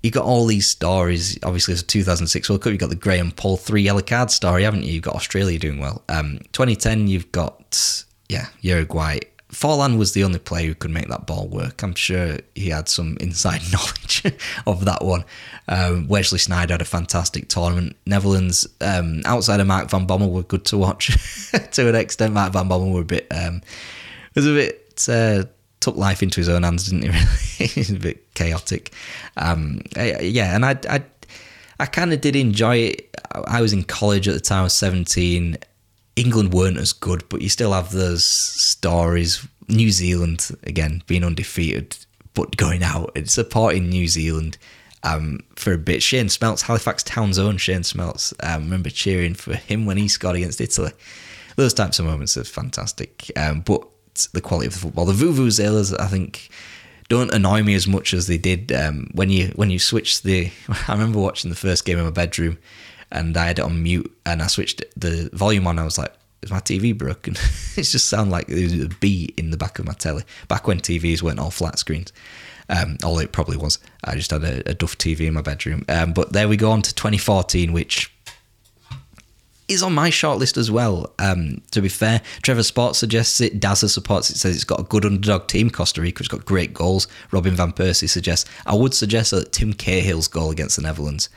[0.01, 1.39] You've got all these stories.
[1.43, 2.71] Obviously, it's a 2006 World Cup.
[2.71, 4.91] You've got the Graham Poll three yellow card story, haven't you?
[4.91, 6.03] You've got Australia doing well.
[6.09, 9.19] Um, 2010, you've got yeah Uruguay
[9.53, 11.83] Forlan was the only player who could make that ball work.
[11.83, 14.23] I'm sure he had some inside knowledge
[14.65, 15.23] of that one.
[15.67, 17.95] Um, Wesley Sneijder had a fantastic tournament.
[18.05, 21.15] Netherlands, um, outside of Mark van Bommel, were good to watch
[21.71, 22.33] to an extent.
[22.33, 23.61] Mark van Bommel were a bit, um,
[24.35, 25.43] was a bit, uh,
[25.79, 27.19] took life into his own hands, didn't he?
[27.75, 28.91] Really, a bit chaotic.
[29.37, 31.03] Um, yeah, and I, I,
[31.79, 33.15] I kind of did enjoy it.
[33.45, 34.61] I was in college at the time.
[34.61, 35.57] I was 17
[36.15, 39.45] England weren't as good, but you still have those stories.
[39.67, 41.97] New Zealand, again, being undefeated,
[42.33, 44.57] but going out and supporting New Zealand
[45.03, 46.03] um, for a bit.
[46.03, 48.33] Shane Smeltz, Halifax Town's own Shane Smeltz.
[48.43, 50.91] Um, remember cheering for him when he scored against Italy.
[51.55, 53.31] Those types of moments are fantastic.
[53.35, 53.83] Um, but
[54.33, 56.49] the quality of the football, the vuvuzelas, I think,
[57.09, 60.51] don't annoy me as much as they did um, when you when you switch the.
[60.87, 62.57] I remember watching the first game in my bedroom,
[63.13, 65.79] and I had it on mute, and I switched the volume on.
[65.79, 67.33] I was like, "Is my TV broken?"
[67.77, 70.23] it just sounded like there was a bee in the back of my telly.
[70.49, 72.11] Back when TVs weren't all flat screens.
[72.69, 73.77] Um, although it probably was.
[74.03, 75.85] I just had a, a Duff TV in my bedroom.
[75.89, 78.11] Um, but there we go on to 2014, which
[79.67, 81.13] is on my shortlist as well.
[81.19, 83.59] Um, to be fair, Trevor Sports suggests it.
[83.59, 84.37] Dazza supports it.
[84.37, 85.69] Says it's got a good underdog team.
[85.69, 87.07] Costa Rica, it's got great goals.
[87.31, 88.49] Robin van Persie suggests.
[88.65, 91.29] I would suggest that Tim Cahill's goal against the Netherlands.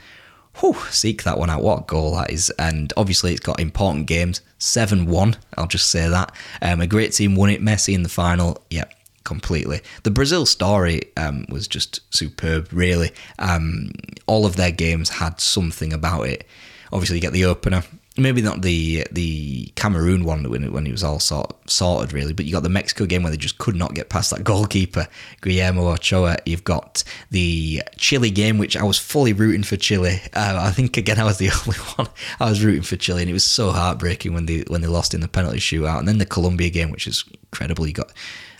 [0.59, 1.61] Whew, seek that one out.
[1.61, 2.51] What goal that is.
[2.57, 4.41] And obviously, it's got important games.
[4.59, 6.31] 7 1, I'll just say that.
[6.61, 7.61] Um, a great team won it.
[7.61, 8.63] Messi in the final.
[8.69, 8.91] Yep,
[9.23, 9.81] completely.
[10.03, 13.11] The Brazil story um, was just superb, really.
[13.37, 13.91] Um,
[14.25, 16.47] all of their games had something about it.
[16.91, 17.83] Obviously, you get the opener.
[18.17, 22.45] Maybe not the the Cameroon one when, when it was all sort, sorted, really, but
[22.45, 25.07] you got the Mexico game where they just could not get past that goalkeeper,
[25.41, 26.37] Guillermo Ochoa.
[26.45, 30.19] You've got the Chile game, which I was fully rooting for Chile.
[30.33, 32.07] Uh, I think, again, I was the only one.
[32.39, 35.13] I was rooting for Chile, and it was so heartbreaking when they when they lost
[35.13, 35.99] in the penalty shootout.
[35.99, 37.85] And then the Colombia game, which is incredible.
[37.85, 38.11] You got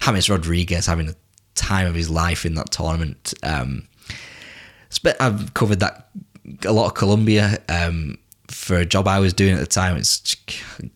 [0.02, 1.16] James Rodriguez having the
[1.56, 3.34] time of his life in that tournament.
[3.44, 3.88] Um,
[5.20, 6.10] I've covered that
[6.66, 8.18] a lot of Colombia um,
[8.48, 9.98] for a job I was doing at the time.
[9.98, 10.36] It's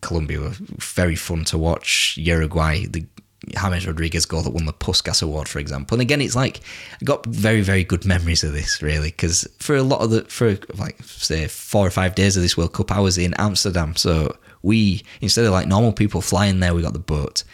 [0.00, 2.16] Colombia were very fun to watch.
[2.16, 3.06] Uruguay, the
[3.48, 5.96] James Rodriguez goal that won the Puskas Award, for example.
[5.96, 6.60] And again, it's like
[7.00, 10.24] I got very, very good memories of this, really, because for a lot of the
[10.24, 13.96] for like say four or five days of this World Cup, I was in Amsterdam.
[13.96, 17.44] So we instead of like normal people flying there, we got the boat.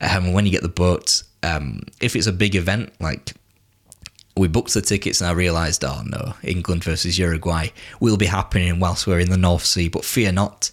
[0.00, 3.34] Um, when you get the boat, um, if it's a big event like
[4.36, 7.68] we booked the tickets and I realised, oh no, England versus Uruguay
[8.00, 9.88] will be happening whilst we're in the North Sea.
[9.88, 10.70] But fear not,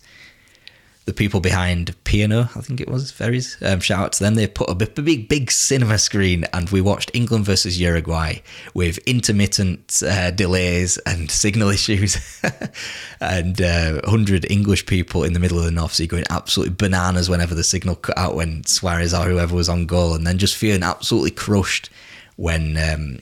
[1.06, 4.36] the people behind P&O, I think it was, Ferries, um, shout out to them.
[4.36, 8.36] They put a big, big, big cinema screen and we watched England versus Uruguay
[8.74, 12.42] with intermittent uh, delays and signal issues
[13.22, 17.30] and uh, 100 English people in the middle of the North Sea going absolutely bananas
[17.30, 20.56] whenever the signal cut out when Suarez or whoever was on goal and then just
[20.56, 21.90] feeling absolutely crushed
[22.36, 23.20] when um,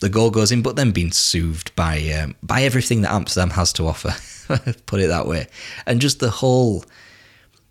[0.00, 3.72] the goal goes in, but then being soothed by um, by everything that Amsterdam has
[3.74, 4.14] to offer.
[4.86, 5.46] put it that way,
[5.86, 6.84] and just the whole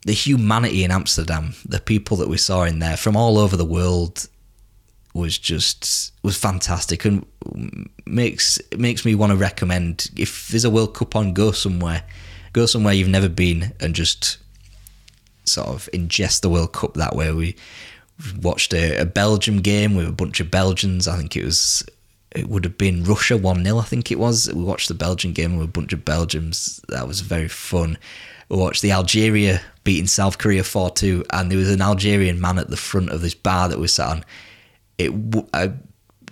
[0.06, 3.66] the humanity in Amsterdam, the people that we saw in there from all over the
[3.66, 4.28] world
[5.14, 7.26] was just was fantastic and
[8.06, 12.04] makes makes me want to recommend if there's a World Cup on, go somewhere,
[12.54, 14.38] go somewhere you've never been and just
[15.44, 17.32] sort of ingest the World Cup that way.
[17.32, 17.56] We
[18.42, 21.08] watched a, a Belgium game with a bunch of Belgians.
[21.08, 21.84] I think it was
[22.32, 24.52] it would have been Russia 1 0, I think it was.
[24.54, 26.82] We watched the Belgian game with a bunch of Belgians.
[26.90, 27.98] That was very fun.
[28.50, 32.60] We watched the Algeria beating South Korea 4 2, and there was an Algerian man
[32.60, 34.26] at the front of this bar that we sat on.
[34.98, 35.12] It,
[35.54, 35.70] uh,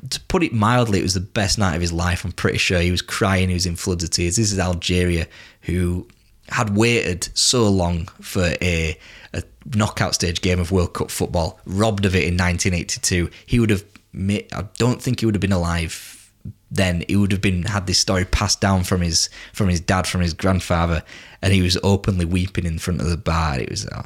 [0.10, 2.26] to put it mildly, it was the best night of his life.
[2.26, 4.36] I'm pretty sure he was crying, he was in floods of tears.
[4.36, 5.28] This is Algeria,
[5.62, 6.08] who
[6.50, 8.98] had waited so long for a,
[9.34, 9.43] a
[9.74, 13.30] knockout stage game of World Cup football, robbed of it in 1982.
[13.46, 13.84] He would have
[14.18, 16.32] I don't think he would have been alive
[16.72, 17.03] then.
[17.07, 20.22] He would have been had this story passed down from his from his dad from
[20.22, 21.03] his grandfather
[21.41, 23.59] and he was openly weeping in front of the bar.
[23.59, 24.05] It was oh,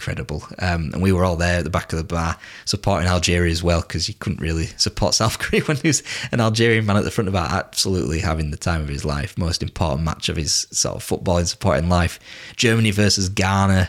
[0.00, 0.42] incredible.
[0.58, 3.62] Um, and we were all there at the back of the bar supporting Algeria as
[3.62, 7.10] well because you couldn't really support South Korea when there's an Algerian man at the
[7.10, 7.48] front of bar.
[7.50, 9.36] Absolutely having the time of his life.
[9.38, 12.18] Most important match of his sort of footballing supporting life.
[12.56, 13.88] Germany versus Ghana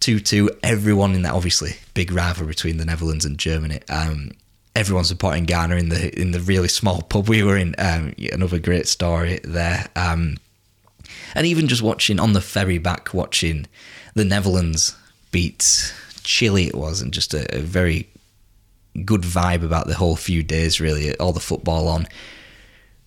[0.00, 3.80] 2-2 everyone in that obviously big rivalry between the Netherlands and Germany.
[3.88, 4.32] Um,
[4.74, 7.74] everyone supporting Ghana in the in the really small pub we were in.
[7.78, 9.86] Um, another great story there.
[9.96, 10.38] Um,
[11.34, 13.66] and even just watching on the ferry back, watching
[14.14, 14.96] the Netherlands
[15.32, 18.08] beat Chile, it was, and just a, a very
[19.04, 20.80] good vibe about the whole few days.
[20.80, 22.06] Really, all the football on,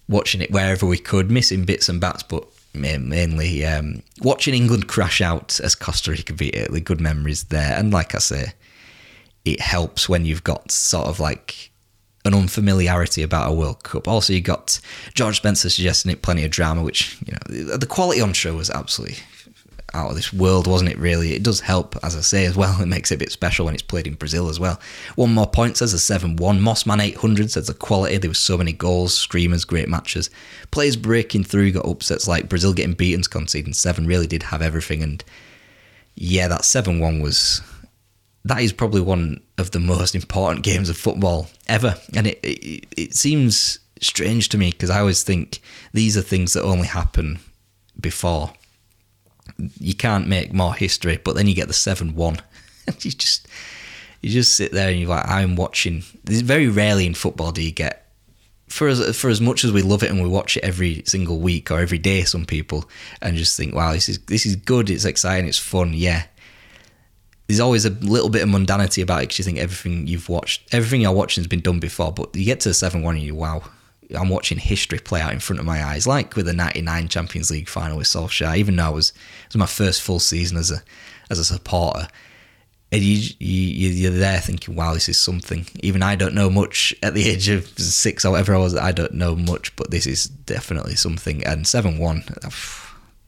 [0.08, 5.20] watching it wherever we could, missing bits and bats, but mainly um, watching England crash
[5.20, 6.82] out as Costa Rica beat Italy.
[6.82, 8.54] Good memories there, and like I say,
[9.48, 11.72] it helps when you've got sort of like
[12.26, 14.08] an unfamiliarity about a World Cup.
[14.08, 14.80] Also, you got
[15.14, 18.70] George Spencer suggesting it, plenty of drama, which you know the quality on show was
[18.70, 19.18] absolutely
[19.94, 20.98] out of this world, wasn't it?
[20.98, 22.82] Really, it does help, as I say, as well.
[22.82, 24.80] It makes it a bit special when it's played in Brazil as well.
[25.16, 26.60] One more point says a seven-one.
[26.60, 28.18] Mossman eight hundred says the quality.
[28.18, 30.30] There was so many goals, screamers, great matches.
[30.72, 34.06] Players breaking through, got upsets like Brazil getting beaten, conceding seven.
[34.06, 35.24] Really did have everything, and
[36.16, 37.62] yeah, that seven-one was
[38.46, 41.96] that is probably one of the most important games of football ever.
[42.16, 45.60] And it, it, it seems strange to me because I always think
[45.94, 47.40] these are things that only happen
[48.00, 48.54] before.
[49.80, 52.38] You can't make more history, but then you get the seven one,
[52.86, 53.48] and you just
[54.22, 56.04] you just sit there and you're like, I'm watching.
[56.24, 58.08] This very rarely in football do you get
[58.68, 61.40] for as for as much as we love it and we watch it every single
[61.40, 62.24] week or every day.
[62.24, 62.90] Some people
[63.22, 64.90] and just think, wow, this is this is good.
[64.90, 65.48] It's exciting.
[65.48, 65.94] It's fun.
[65.94, 66.26] Yeah.
[67.48, 70.74] There's always a little bit of mundanity about it because you think everything you've watched,
[70.74, 72.12] everything you're watching has been done before.
[72.12, 73.64] But you get to the seven one and you, wow,
[74.16, 77.52] I'm watching history play out in front of my eyes, like with the '99 Champions
[77.52, 78.58] League final with Solskjaer.
[78.58, 80.82] Even though it was it was my first full season as a
[81.30, 82.08] as a supporter,
[82.92, 85.68] and you, you you're there thinking, wow, this is something.
[85.82, 88.76] Even I don't know much at the age of six or whatever I was.
[88.76, 91.44] I don't know much, but this is definitely something.
[91.46, 92.24] And seven one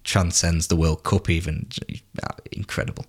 [0.04, 1.68] transcends the World Cup, even
[2.24, 3.06] uh, incredible.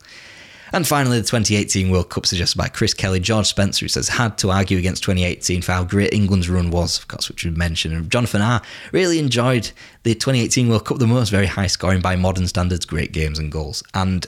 [0.72, 4.38] And finally, the 2018 World Cup suggested by Chris Kelly, George Spencer, who says had
[4.38, 7.94] to argue against 2018 for how great England's run was, of course, which we mentioned.
[7.94, 8.62] And Jonathan R
[8.92, 9.70] really enjoyed
[10.04, 13.50] the 2018 World Cup the most, very high scoring by modern standards, great games and
[13.50, 13.82] goals.
[13.94, 14.26] And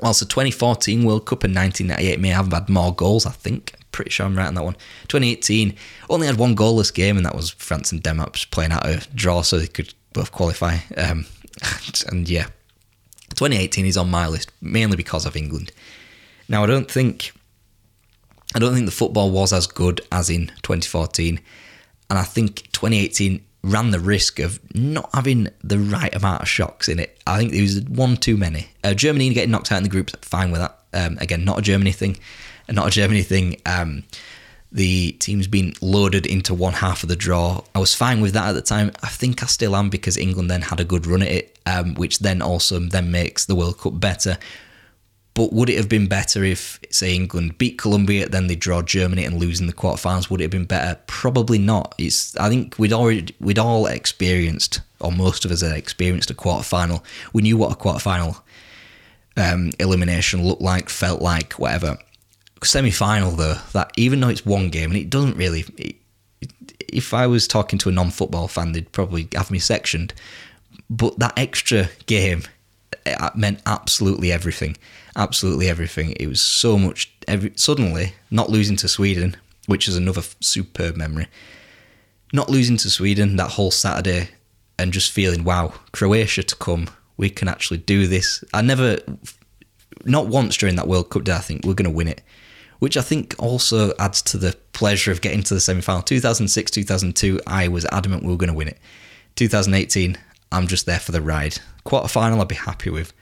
[0.00, 3.74] whilst the 2014 World Cup and 1998 may have had more goals, I think.
[3.92, 4.76] Pretty sure I'm right on that one.
[5.08, 5.74] 2018
[6.10, 9.40] only had one goalless game, and that was France and Denmark playing out a draw
[9.40, 10.76] so they could both qualify.
[10.96, 11.24] Um,
[12.08, 12.48] and yeah,
[13.30, 15.72] 2018 is on my list mainly because of England.
[16.48, 17.32] Now, I don't think
[18.54, 21.40] I don't think the football was as good as in 2014,
[22.08, 26.88] and I think 2018 ran the risk of not having the right amount of shocks
[26.88, 27.20] in it.
[27.26, 28.68] I think there was one too many.
[28.84, 30.78] Uh, Germany getting knocked out in the groups, fine with that.
[30.92, 32.16] Um, again, not a Germany thing,
[32.70, 33.60] not a Germany thing.
[33.66, 34.04] Um,
[34.72, 37.62] the team's been loaded into one half of the draw.
[37.74, 38.92] I was fine with that at the time.
[39.02, 41.94] I think I still am because England then had a good run at it, um,
[41.94, 44.38] which then also then makes the World Cup better.
[45.34, 49.22] But would it have been better if, say, England beat Colombia, then they draw Germany
[49.22, 50.30] and lose in the quarterfinals?
[50.30, 50.98] Would it have been better?
[51.06, 51.94] Probably not.
[51.98, 52.34] It's.
[52.38, 57.02] I think we'd already we'd all experienced, or most of us had experienced a quarterfinal.
[57.34, 58.40] We knew what a quarterfinal
[59.36, 61.98] um, elimination looked like, felt like, whatever.
[62.66, 65.64] Semi-final though, that even though it's one game and it doesn't really.
[65.76, 65.96] It,
[66.88, 70.14] if I was talking to a non-football fan, they'd probably have me sectioned.
[70.88, 72.42] But that extra game
[73.06, 74.76] uh, meant absolutely everything
[75.16, 76.12] absolutely everything.
[76.12, 77.12] It was so much.
[77.26, 79.36] Every, suddenly, not losing to Sweden,
[79.66, 81.26] which is another superb memory.
[82.32, 84.28] Not losing to Sweden that whole Saturday,
[84.78, 86.88] and just feeling, wow, Croatia to come.
[87.16, 88.44] We can actually do this.
[88.52, 88.98] I never,
[90.04, 92.20] not once during that World Cup did I think we're going to win it,
[92.78, 96.02] which I think also adds to the pleasure of getting to the semi final.
[96.02, 98.78] 2006, 2002, I was adamant we were going to win it.
[99.36, 100.18] 2018,
[100.52, 101.58] I'm just there for the ride.
[101.84, 103.12] Quarter final, I'd be happy with.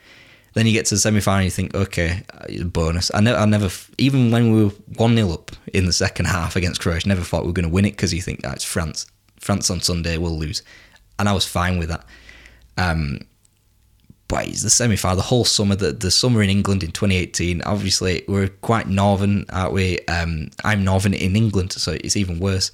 [0.54, 2.22] Then you get to the semi final, you think, okay,
[2.64, 3.10] bonus.
[3.12, 6.54] I, ne- I never, even when we were 1 0 up in the second half
[6.54, 9.06] against Croatia, never thought we were going to win it because you think, oh, France.
[9.40, 10.62] France on Sunday, we'll lose.
[11.18, 12.06] And I was fine with that.
[12.76, 13.20] Um,
[14.28, 17.62] but it's the semi final, the whole summer, the, the summer in England in 2018.
[17.62, 19.98] Obviously, we're quite northern, aren't we?
[20.06, 22.72] Um, I'm northern in England, so it's even worse.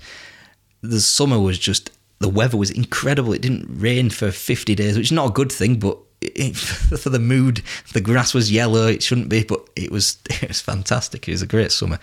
[0.82, 1.90] The summer was just,
[2.20, 3.32] the weather was incredible.
[3.32, 6.57] It didn't rain for 50 days, which is not a good thing, but it,
[6.98, 8.86] for the mood, the grass was yellow.
[8.86, 10.18] It shouldn't be, but it was.
[10.42, 11.28] It was fantastic.
[11.28, 11.98] It was a great summer.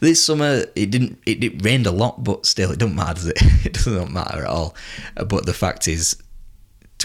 [0.00, 1.18] This summer, it didn't.
[1.26, 3.14] It, it rained a lot, but still, it doesn't matter.
[3.14, 3.66] Does it?
[3.66, 4.74] It doesn't matter at all.
[5.14, 6.16] But the fact is,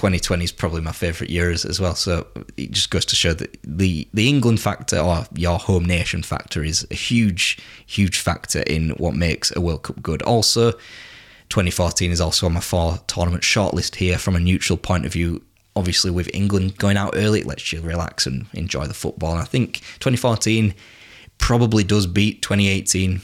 [0.04, 1.95] 2020 is probably my favourite years as well.
[1.95, 2.28] So
[2.58, 6.62] it just goes to show that the the England factor or your home nation factor
[6.62, 10.22] is a huge, huge factor in what makes a World Cup good.
[10.24, 10.74] Also,
[11.47, 15.41] 2014 is also on my four tournament shortlist here from a neutral point of view
[15.74, 19.32] obviously with England going out early, it lets you relax and enjoy the football.
[19.32, 20.76] And I think 2014
[21.38, 23.22] probably does beat 2018,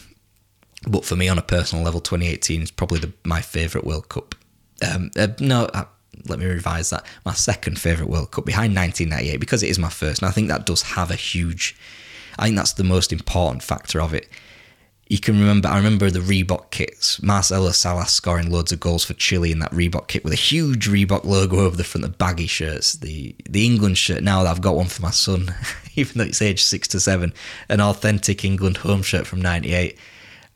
[0.87, 4.33] but for me on a personal level, 2018 is probably the, my favourite World Cup.
[4.81, 5.83] Um, uh, no, uh,
[6.27, 7.05] let me revise that.
[7.25, 10.47] My second favourite World Cup behind 1998 because it is my first, and I think
[10.47, 11.75] that does have a huge.
[12.37, 14.29] I think that's the most important factor of it
[15.09, 17.21] you can remember, I remember the Reebok kits.
[17.21, 20.87] Marcelo Salas scoring loads of goals for Chile in that Reebok kit with a huge
[20.87, 22.93] Reebok logo over the front of baggy shirts.
[22.93, 25.55] The the England shirt, now I've got one for my son,
[25.95, 27.33] even though it's age six to seven,
[27.69, 29.97] an authentic England home shirt from 98.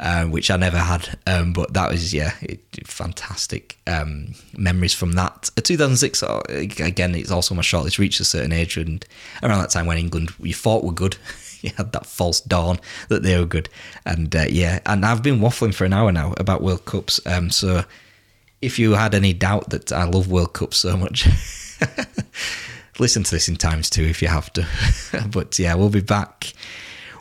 [0.06, 5.14] Um, which I never had, um, but that was yeah, it, fantastic um, memories from
[5.14, 5.50] that.
[5.58, 7.88] Uh, 2006 uh, again, it's also my short.
[7.88, 9.06] It's reached a certain age, and
[9.42, 11.16] around that time when England you thought were good,
[11.62, 13.70] you had that false dawn that they were good.
[14.06, 17.26] And uh, yeah, and I've been waffling for an hour now about World Cups.
[17.26, 17.86] Um, so
[18.62, 21.28] if you had any doubt that I love World Cups so much,
[23.00, 24.68] listen to this in times two if you have to.
[25.32, 26.54] but yeah, we'll be back.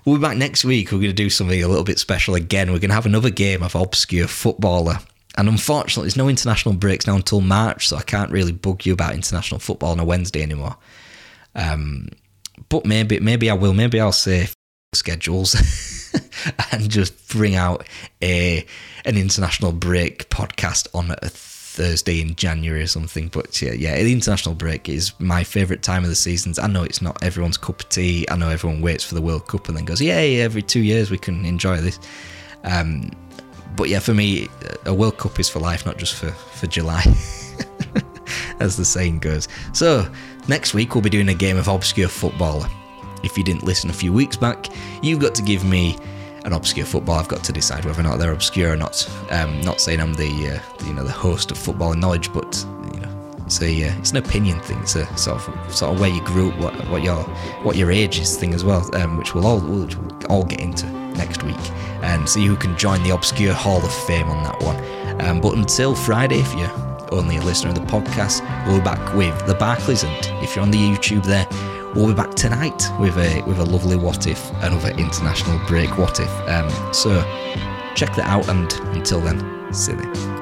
[0.05, 0.91] We'll be back next week.
[0.91, 2.73] We're going to do something a little bit special again.
[2.73, 4.99] We're going to have another game of obscure footballer.
[5.39, 8.93] and unfortunately, there's no international breaks now until March, so I can't really bug you
[8.93, 10.77] about international football on a Wednesday anymore.
[11.55, 12.09] Um,
[12.69, 13.75] but maybe, maybe I will.
[13.75, 14.49] Maybe I'll say
[14.95, 15.55] schedules
[16.73, 17.87] and just bring out
[18.23, 18.67] a
[19.05, 21.31] an international break podcast on a
[21.73, 23.29] Thursday in January or something.
[23.29, 26.59] But yeah, yeah, the international break is my favourite time of the seasons.
[26.59, 28.27] I know it's not everyone's cup of tea.
[28.31, 30.41] I know everyone waits for the World Cup and then goes, "Yay!
[30.41, 31.99] Every two years we can enjoy this."
[32.65, 33.11] Um,
[33.75, 34.49] but yeah, for me,
[34.85, 37.05] a World Cup is for life, not just for for July.
[38.61, 39.49] as the saying goes.
[39.73, 40.07] So,
[40.49, 42.69] next week we'll be doing a game of Obscure Footballer.
[43.23, 44.67] If you didn't listen a few weeks back,
[45.03, 45.97] you've got to give me
[46.45, 47.19] an obscure football.
[47.19, 49.09] I've got to decide whether or not they're obscure or not.
[49.31, 52.65] Um, not saying I'm the, uh, you know the host of football knowledge, but
[52.95, 54.79] you know it's a uh, it's an opinion thing.
[54.81, 57.23] It's a sort of sort of where you grew up, what, what your
[57.63, 60.61] what your age is thing as well, um, which we'll all which we'll all get
[60.61, 61.71] into next week,
[62.03, 65.21] and see who can join the obscure Hall of Fame on that one.
[65.21, 66.73] Um, but until Friday, if you're
[67.13, 70.63] only a listener of the podcast, we'll be back with the Barclays, and if you're
[70.63, 71.47] on the YouTube there
[71.95, 76.21] We'll be back tonight with a with a lovely what if, another international break what
[76.21, 76.49] if.
[76.49, 77.21] Um, so
[77.95, 80.42] check that out, and until then, silly.